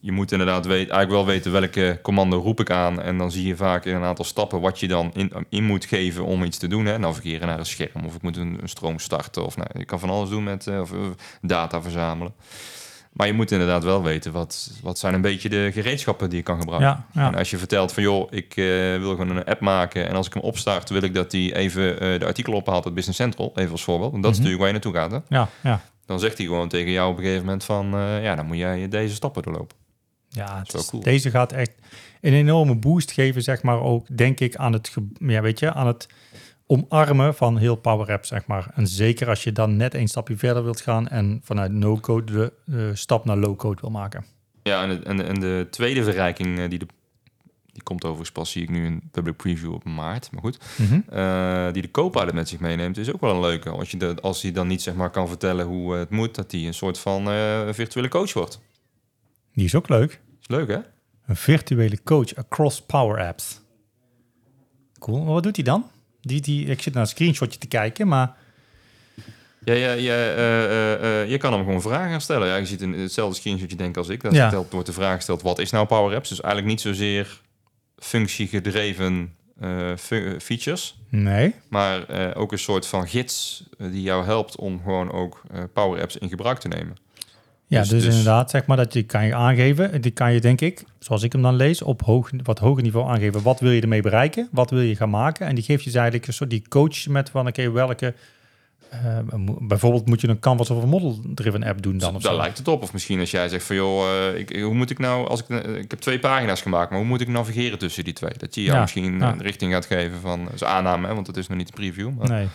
je 0.00 0.12
moet 0.12 0.32
inderdaad 0.32 0.66
weten, 0.66 0.94
eigenlijk 0.94 1.10
wel 1.10 1.34
weten 1.34 1.52
welke 1.52 1.98
commando 2.02 2.38
roep 2.38 2.60
ik 2.60 2.70
aan. 2.70 3.02
En 3.02 3.18
dan 3.18 3.30
zie 3.30 3.46
je 3.46 3.56
vaak 3.56 3.84
in 3.84 3.94
een 3.94 4.02
aantal 4.04 4.24
stappen 4.24 4.60
wat 4.60 4.80
je 4.80 4.88
dan 4.88 5.10
in, 5.14 5.32
in 5.48 5.64
moet 5.64 5.84
geven 5.84 6.24
om 6.24 6.42
iets 6.42 6.58
te 6.58 6.68
doen. 6.68 6.86
Hè? 6.86 6.98
Navigeren 6.98 7.46
naar 7.46 7.58
een 7.58 7.66
scherm 7.66 8.04
of 8.06 8.14
ik 8.14 8.22
moet 8.22 8.36
een, 8.36 8.58
een 8.62 8.68
stroom 8.68 8.98
starten. 8.98 9.44
Of 9.44 9.56
nou, 9.56 9.68
je 9.78 9.84
kan 9.84 9.98
van 9.98 10.10
alles 10.10 10.28
doen 10.28 10.44
met 10.44 10.66
eh, 10.66 10.80
of, 10.80 10.92
data 11.40 11.82
verzamelen. 11.82 12.32
Maar 13.16 13.26
je 13.26 13.32
moet 13.32 13.50
inderdaad 13.50 13.84
wel 13.84 14.02
weten 14.02 14.32
wat, 14.32 14.70
wat 14.82 14.98
zijn 14.98 15.14
een 15.14 15.20
beetje 15.20 15.48
de 15.48 15.70
gereedschappen 15.72 16.28
die 16.28 16.38
je 16.38 16.44
kan 16.44 16.58
gebruiken. 16.60 16.88
Ja, 17.12 17.20
ja. 17.20 17.26
En 17.28 17.34
als 17.34 17.50
je 17.50 17.58
vertelt 17.58 17.92
van 17.92 18.02
joh, 18.02 18.32
ik 18.32 18.56
eh, 18.56 18.64
wil 18.98 19.10
gewoon 19.10 19.36
een 19.36 19.44
app 19.44 19.60
maken 19.60 20.08
en 20.08 20.14
als 20.14 20.26
ik 20.26 20.32
hem 20.34 20.42
opstart 20.42 20.90
wil 20.90 21.02
ik 21.02 21.14
dat 21.14 21.30
die 21.30 21.54
even 21.54 22.00
eh, 22.00 22.18
de 22.20 22.26
artikelen 22.26 22.58
ophaalt 22.58 22.84
uit 22.84 22.94
Business 22.94 23.18
Central, 23.20 23.52
even 23.54 23.70
als 23.72 23.84
voorbeeld. 23.84 24.10
Want 24.10 24.22
dat 24.22 24.32
is 24.32 24.38
Mhm. 24.38 24.48
natuurlijk 24.48 24.74
waar 24.74 24.82
je 24.82 24.92
naartoe 24.92 25.18
gaat. 25.18 25.24
Hè? 25.28 25.36
Ja, 25.36 25.48
ja. 25.62 25.80
Dan 26.06 26.20
zegt 26.20 26.38
hij 26.38 26.46
gewoon 26.46 26.68
tegen 26.68 26.90
jou 26.92 27.10
op 27.10 27.16
een 27.16 27.22
gegeven 27.22 27.44
moment 27.44 27.64
van 27.64 27.94
eh, 27.94 28.22
ja, 28.22 28.34
dan 28.34 28.46
moet 28.46 28.56
jij 28.56 28.88
deze 28.88 29.14
stappen 29.14 29.42
doorlopen. 29.42 29.76
Ja, 30.28 30.62
is- 30.72 30.86
cool. 30.88 31.02
deze 31.02 31.30
gaat 31.30 31.52
echt 31.52 31.72
een 32.20 32.32
enorme 32.32 32.74
boost 32.76 33.12
geven, 33.12 33.42
zeg 33.42 33.62
maar 33.62 33.80
ook, 33.80 34.16
denk 34.16 34.40
ik, 34.40 34.56
aan 34.56 34.72
het, 34.72 34.94
ja, 35.18 35.40
weet 35.40 35.58
je, 35.58 35.72
aan 35.72 35.86
het 35.86 36.06
omarmen 36.66 37.34
van 37.34 37.56
heel 37.56 37.76
Power 37.76 38.12
App, 38.12 38.24
zeg 38.24 38.46
maar. 38.46 38.70
En 38.74 38.86
zeker 38.86 39.28
als 39.28 39.44
je 39.44 39.52
dan 39.52 39.76
net 39.76 39.94
een 39.94 40.08
stapje 40.08 40.36
verder 40.36 40.64
wilt 40.64 40.80
gaan 40.80 41.08
en 41.08 41.40
vanuit 41.44 41.72
no-code 41.72 42.32
de 42.32 42.52
eh, 42.76 42.94
stap 42.94 43.24
naar 43.24 43.36
low-code 43.36 43.80
wil 43.80 43.90
maken. 43.90 44.24
Ja, 44.62 44.82
en 44.82 44.88
de, 44.88 45.04
en 45.04 45.16
de, 45.16 45.22
en 45.22 45.40
de 45.40 45.66
tweede 45.70 46.02
verrijking 46.04 46.58
eh, 46.58 46.68
die, 46.68 46.78
de, 46.78 46.86
die 47.72 47.82
komt 47.82 48.04
overigens 48.04 48.32
pas, 48.32 48.50
zie 48.50 48.62
ik 48.62 48.70
nu 48.70 48.86
in 48.86 49.08
public 49.10 49.36
preview 49.36 49.72
op 49.72 49.84
maart, 49.84 50.30
maar 50.32 50.40
goed. 50.42 50.58
eh, 51.08 51.72
die 51.72 51.82
de 51.82 51.90
co-pilot 51.90 52.32
met 52.32 52.48
zich 52.48 52.60
meeneemt, 52.60 52.96
is 52.98 53.12
ook 53.12 53.20
wel 53.20 53.34
een 53.34 53.40
leuke. 53.40 53.70
Als, 53.70 53.90
je 53.90 53.96
dat, 53.96 54.22
als 54.22 54.42
hij 54.42 54.52
dan 54.52 54.66
niet 54.66 54.82
zeg 54.82 54.94
maar 54.94 55.10
kan 55.10 55.28
vertellen 55.28 55.66
hoe 55.66 55.94
het 55.94 56.10
moet, 56.10 56.34
dat 56.34 56.52
hij 56.52 56.66
een 56.66 56.74
soort 56.74 56.98
van 56.98 57.24
virtuele 57.74 58.08
coach 58.08 58.32
wordt. 58.32 58.60
Die 59.52 59.64
is 59.64 59.74
ook 59.74 59.88
leuk. 59.88 60.20
Is 60.40 60.48
leuk 60.48 60.68
hè? 60.68 60.78
Een 61.26 61.36
virtuele 61.36 62.02
coach 62.02 62.34
across 62.34 62.82
Power 62.82 63.26
Apps. 63.26 63.60
Cool. 64.98 65.24
Maar 65.24 65.32
wat 65.32 65.42
doet 65.42 65.56
hij 65.56 65.64
dan? 65.64 65.84
Die, 66.26 66.40
die, 66.40 66.66
ik 66.66 66.82
zit 66.82 66.92
naar 66.92 67.02
een 67.02 67.08
screenshotje 67.08 67.58
te 67.58 67.66
kijken, 67.66 68.08
maar 68.08 68.34
Ja, 69.64 69.72
ja, 69.74 69.92
ja 69.92 70.14
eh, 70.14 70.64
eh, 70.64 71.22
eh, 71.22 71.30
je 71.30 71.36
kan 71.38 71.52
hem 71.52 71.64
gewoon 71.64 71.80
vragen 71.82 72.10
gaan 72.10 72.20
stellen. 72.20 72.48
Ja, 72.48 72.56
je 72.56 72.66
ziet 72.66 72.80
in 72.82 72.92
hetzelfde 72.92 73.36
screenshotje 73.36 73.76
denk 73.76 73.96
als 73.96 74.08
ik. 74.08 74.22
Dat 74.22 74.32
Ja. 74.34 74.64
wordt 74.70 74.86
de 74.86 74.92
vraag 74.92 75.16
gesteld, 75.16 75.42
wat 75.42 75.58
is 75.58 75.70
nou 75.70 75.86
Power 75.86 76.16
Apps? 76.16 76.28
Dus 76.28 76.40
eigenlijk 76.40 76.72
niet 76.74 76.82
zozeer 76.82 77.40
functiegedreven 77.98 79.34
fu- 79.98 80.40
features. 80.40 80.98
nee. 81.08 81.54
Maar 81.68 82.04
ook 82.36 82.52
een 82.52 82.58
soort 82.58 82.86
van 82.86 83.08
gids 83.08 83.64
die 83.78 84.02
jou 84.02 84.24
helpt 84.24 84.56
om 84.56 84.80
gewoon 84.82 85.12
ook 85.12 85.42
Power 85.72 86.00
Apps 86.02 86.16
in 86.16 86.28
gebruik 86.28 86.58
te 86.58 86.68
nemen. 86.68 86.96
Ja, 87.68 87.80
Dus- 87.80 87.88
dus, 87.88 88.02
dus- 88.04 88.10
inderdaad, 88.16 88.50
zeg 88.50 88.66
maar 88.66 88.76
dat 88.76 88.92
je 88.92 89.02
kan 89.02 89.26
je 89.26 89.34
aangeven. 89.34 90.00
Die 90.00 90.10
kan 90.10 90.32
je 90.32 90.40
denk 90.40 90.60
ik, 90.60 90.84
zoals 90.98 91.22
ik 91.22 91.32
hem 91.32 91.42
dan 91.42 91.56
lees, 91.56 91.82
op 91.82 92.02
hoog, 92.02 92.30
wat 92.42 92.58
hoger 92.58 92.82
niveau 92.82 93.08
aangeven. 93.10 93.42
Wat 93.42 93.60
wil 93.60 93.70
je 93.70 93.80
ermee 93.80 94.02
bereiken? 94.02 94.48
Wat 94.52 94.70
wil 94.70 94.80
je 94.80 94.96
gaan 94.96 95.10
maken? 95.10 95.46
En 95.46 95.54
die 95.54 95.64
geeft 95.64 95.78
je 95.80 95.84
dus 95.90 95.94
eigenlijk 95.94 96.26
een 96.26 96.32
soort 96.34 96.50
die 96.50 96.64
coach 96.68 97.06
met 97.06 97.30
van 97.30 97.46
oké, 97.46 97.70
welke 97.70 98.14
eh, 98.90 99.18
bijvoorbeeld 99.60 100.06
moet 100.06 100.20
je 100.20 100.28
een 100.28 100.38
canvas 100.38 100.70
of 100.70 100.82
een 100.82 100.88
model-driven 100.88 101.62
app 101.62 101.82
doen 101.82 101.98
dan 101.98 102.14
of 102.16 102.22
Daar 102.22 102.32
zo. 102.32 102.38
lijkt 102.38 102.58
het 102.58 102.68
op. 102.68 102.82
Of 102.82 102.92
misschien 102.92 103.20
als 103.20 103.30
jij 103.30 103.48
zegt 103.48 103.64
van 103.64 103.76
joh, 103.76 104.04
eh, 104.28 104.38
ik, 104.38 104.56
hoe 104.60 104.74
moet 104.74 104.90
ik 104.90 104.98
nou, 104.98 105.28
als 105.28 105.40
ik, 105.42 105.48
eh, 105.48 105.74
ik 105.74 105.90
heb 105.90 106.00
twee 106.00 106.18
pagina's 106.18 106.62
gemaakt, 106.62 106.90
maar 106.90 106.98
hoe 106.98 107.08
moet 107.08 107.20
ik 107.20 107.28
navigeren 107.28 107.78
tussen 107.78 108.04
die 108.04 108.12
twee? 108.12 108.32
Dat 108.36 108.54
je 108.54 108.62
jou 108.62 108.74
Ja, 108.74 108.80
misschien 108.82 109.18
ja. 109.18 109.32
een 109.32 109.42
richting 109.42 109.72
gaat 109.72 109.86
geven 109.86 110.20
van, 110.20 110.44
dat 110.44 110.54
is 110.54 110.64
aanname, 110.64 111.06
hè, 111.08 111.14
want 111.14 111.26
het 111.26 111.36
is 111.36 111.46
nog 111.48 111.56
niet 111.58 111.66
de 111.66 111.72
preview. 111.72 112.10
Maar, 112.18 112.28
Nee, 112.28 112.46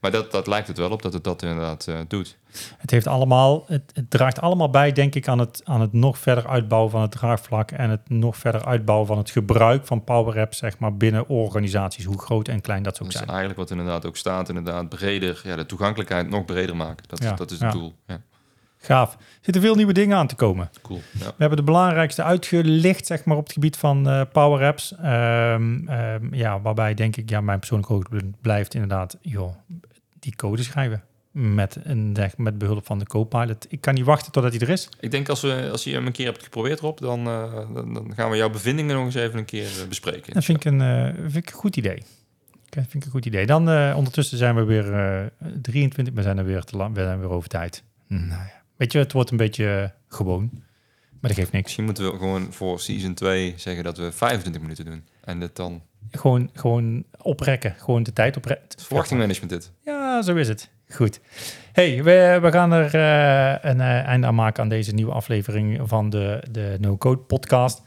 maar 0.00 0.10
dat, 0.10 0.30
dat 0.30 0.46
lijkt 0.46 0.68
het 0.68 0.78
wel 0.78 0.90
op 0.90 1.02
dat 1.02 1.12
het 1.12 1.24
dat 1.24 1.42
inderdaad 1.42 1.86
eh, 1.86 1.98
doet. 2.08 2.36
het 2.78 2.90
heeft 2.90 3.06
allemaal, 3.06 3.64
het, 3.66 3.82
het 3.92 4.10
draagt 4.10 4.40
allemaal 4.40 4.70
bij, 4.70 4.92
denk 4.92 5.14
ik, 5.14 5.28
aan 5.28 5.38
het, 5.38 5.60
aan 5.64 5.80
het 5.80 5.92
nog 5.92 6.18
verder 6.18 6.48
uitbouwen 6.48 6.90
van 6.90 7.00
het 7.00 7.10
draagvlak 7.10 7.70
en 7.70 7.90
het 7.90 8.08
nog 8.08 8.36
verder 8.36 8.64
uitbouwen 8.64 9.06
van 9.06 9.18
het 9.18 9.30
gebruik 9.30 9.86
van 9.86 10.04
Power 10.04 10.40
Apps, 10.40 10.58
zeg 10.58 10.78
maar, 10.78 10.96
binnen 10.96 11.28
organisaties, 11.28 12.04
hoe 12.04 12.20
groot 12.20 12.48
en 12.48 12.60
klein 12.60 12.82
dat 12.82 12.96
ze 12.96 13.02
ook 13.02 13.12
Dat 13.12 13.20
is 13.20 13.26
zijn. 13.26 13.38
eigenlijk 13.38 13.68
wat 13.68 13.78
inderdaad 13.78 14.06
ook 14.06 14.16
staat, 14.16 14.48
inderdaad 14.48 14.88
breder, 14.88 15.40
ja, 15.44 15.56
de 15.56 15.66
toegankelijkheid 15.66 16.30
nog 16.30 16.44
breder 16.44 16.76
maken. 16.76 17.08
Dat, 17.08 17.22
Ja, 17.22 17.32
dat 17.32 17.50
is 17.50 17.60
het 17.60 17.72
ja. 17.72 17.78
doel. 17.78 17.94
Ja, 18.06 18.20
Gaaf. 18.82 19.14
Er 19.14 19.20
zitten 19.40 19.62
veel 19.62 19.74
nieuwe 19.74 19.92
dingen 19.92 20.16
aan 20.16 20.26
te 20.26 20.34
komen. 20.34 20.70
cool. 20.82 21.00
Ja. 21.12 21.24
We 21.24 21.34
hebben 21.36 21.58
de 21.58 21.64
belangrijkste 21.64 22.22
uitgelicht, 22.22 23.06
zeg 23.06 23.24
maar, 23.24 23.36
op 23.36 23.42
het 23.42 23.52
gebied 23.52 23.76
van 23.76 24.08
eh, 24.08 24.22
Power 24.32 24.66
Apps. 24.66 24.94
Ehm, 24.96 25.88
ehm, 25.88 26.34
ja, 26.34 26.60
waarbij 26.60 26.94
denk 26.94 27.16
ik, 27.16 27.30
ja, 27.30 27.40
mijn 27.40 27.58
persoonlijke 27.58 27.92
hoogtepunt 27.92 28.40
blijft 28.40 28.74
inderdaad, 28.74 29.18
joh, 29.20 29.54
die 30.20 30.36
code 30.36 30.62
schrijven. 30.62 31.02
Met, 31.32 31.78
een, 31.82 32.16
met 32.36 32.58
behulp 32.58 32.86
van 32.86 32.98
de 32.98 33.04
Copilot. 33.04 33.66
Ik 33.68 33.80
kan 33.80 33.94
niet 33.94 34.04
wachten 34.04 34.32
totdat 34.32 34.52
hij 34.52 34.60
er 34.60 34.68
is. 34.68 34.88
Ik 35.00 35.10
denk 35.10 35.28
als, 35.28 35.40
we, 35.40 35.68
als 35.72 35.84
je 35.84 35.92
hem 35.92 36.06
een 36.06 36.12
keer 36.12 36.26
hebt 36.26 36.42
geprobeerd, 36.42 36.80
Rob, 36.80 36.98
dan, 36.98 37.26
eh, 37.26 37.52
dan, 37.74 37.94
dan 37.94 38.12
gaan 38.14 38.30
we 38.30 38.36
jouw 38.36 38.50
bevindingen 38.50 38.96
nog 38.96 39.04
eens 39.04 39.14
even 39.14 39.38
een 39.38 39.44
keer 39.44 39.66
eh, 39.80 39.88
bespreken. 39.88 40.34
Dat 40.34 40.44
vind 40.44 40.64
ik 40.64 40.72
een, 40.72 40.80
eh, 40.80 41.14
vind 41.14 41.36
ik 41.36 41.50
een 41.50 41.58
goed 41.58 41.76
idee. 41.76 42.02
Dat 42.68 42.84
vind 42.88 42.94
ik 42.94 43.04
een 43.04 43.10
goed 43.10 43.26
idee. 43.26 43.46
Dan 43.46 43.68
eh, 43.68 43.94
ondertussen 43.96 44.38
zijn 44.38 44.54
we 44.54 44.64
weer 44.64 44.94
eh 44.94 45.26
23, 45.62 46.14
we 46.14 46.22
zijn 46.22 46.38
er 46.38 46.44
weer 46.44 46.62
te 46.62 46.76
lang, 46.76 46.94
we 46.94 47.02
zijn 47.02 47.20
weer 47.20 47.30
over 47.30 47.48
tijd. 47.48 47.82
Nou 48.06 48.28
ja. 48.28 48.62
Weet 48.76 48.92
je, 48.92 48.98
het 48.98 49.12
wordt 49.12 49.30
een 49.30 49.36
beetje 49.36 49.92
gewoon. 50.08 50.50
Maar 51.20 51.30
dat 51.30 51.38
geeft 51.38 51.52
niks. 51.52 51.64
Misschien 51.64 51.84
moeten 51.84 52.12
we 52.12 52.18
gewoon 52.18 52.52
voor 52.52 52.80
season 52.80 53.14
2 53.14 53.54
zeggen 53.56 53.84
dat 53.84 53.98
we 53.98 54.12
25 54.12 54.62
minuten 54.62 54.84
doen. 54.84 55.04
En 55.24 55.40
dat 55.40 55.56
dan... 55.56 55.82
Gewoon, 56.10 56.50
gewoon 56.54 57.04
oprekken. 57.22 57.74
Gewoon 57.78 58.02
de 58.02 58.12
tijd 58.12 58.36
oprekken. 58.36 58.68
Verwachtingmanagement 58.82 59.50
dit. 59.50 59.72
Ja, 59.84 60.22
zo 60.22 60.34
is 60.34 60.48
het. 60.48 60.70
Goed. 60.88 61.20
hey, 61.72 62.02
we, 62.02 62.38
we 62.42 62.52
gaan 62.52 62.72
er 62.72 62.94
eh, 62.94 63.70
een 63.70 63.80
eh, 63.80 64.06
einde 64.06 64.26
aan 64.26 64.34
maken 64.34 64.62
aan 64.62 64.68
deze 64.68 64.92
nieuwe 64.92 65.12
aflevering 65.12 65.80
van 65.82 66.10
de, 66.10 66.42
de 66.50 66.76
No 66.80 66.96
Code 66.96 67.20
podcast. 67.20 67.82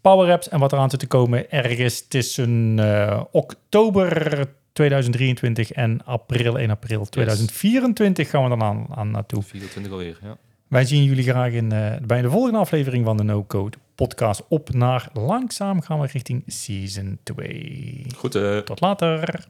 Power 0.00 0.32
Apps 0.32 0.48
en 0.48 0.58
wat 0.58 0.72
eraan 0.72 0.90
zit 0.90 1.00
te 1.00 1.06
komen 1.06 1.50
ergens 1.50 2.08
tussen 2.08 2.78
eh, 2.78 3.22
oktober 3.30 4.46
2023 4.72 5.72
en 5.72 6.04
april 6.04 6.58
1 6.58 6.70
april 6.70 7.04
2024 7.04 8.30
gaan 8.30 8.42
we 8.42 8.48
dan 8.48 8.62
aan, 8.62 8.86
aan 8.90 9.10
naartoe. 9.10 9.42
24 9.42 9.92
alweer, 9.92 10.18
ja. 10.22 10.36
Wij 10.68 10.84
zien 10.84 11.04
jullie 11.04 11.24
graag 11.24 11.52
in, 11.52 11.72
eh, 11.72 11.96
bij 12.06 12.22
de 12.22 12.30
volgende 12.30 12.58
aflevering 12.58 13.04
van 13.04 13.16
de 13.16 13.22
No 13.22 13.44
Code 13.44 13.76
podcast 13.94 14.42
op 14.48 14.72
naar 14.72 15.08
langzaam 15.12 15.80
gaan 15.80 16.00
we 16.00 16.06
richting 16.06 16.42
season 16.46 17.18
2. 17.22 18.06
Goed, 18.16 18.32
Tot 18.64 18.80
later. 18.80 19.46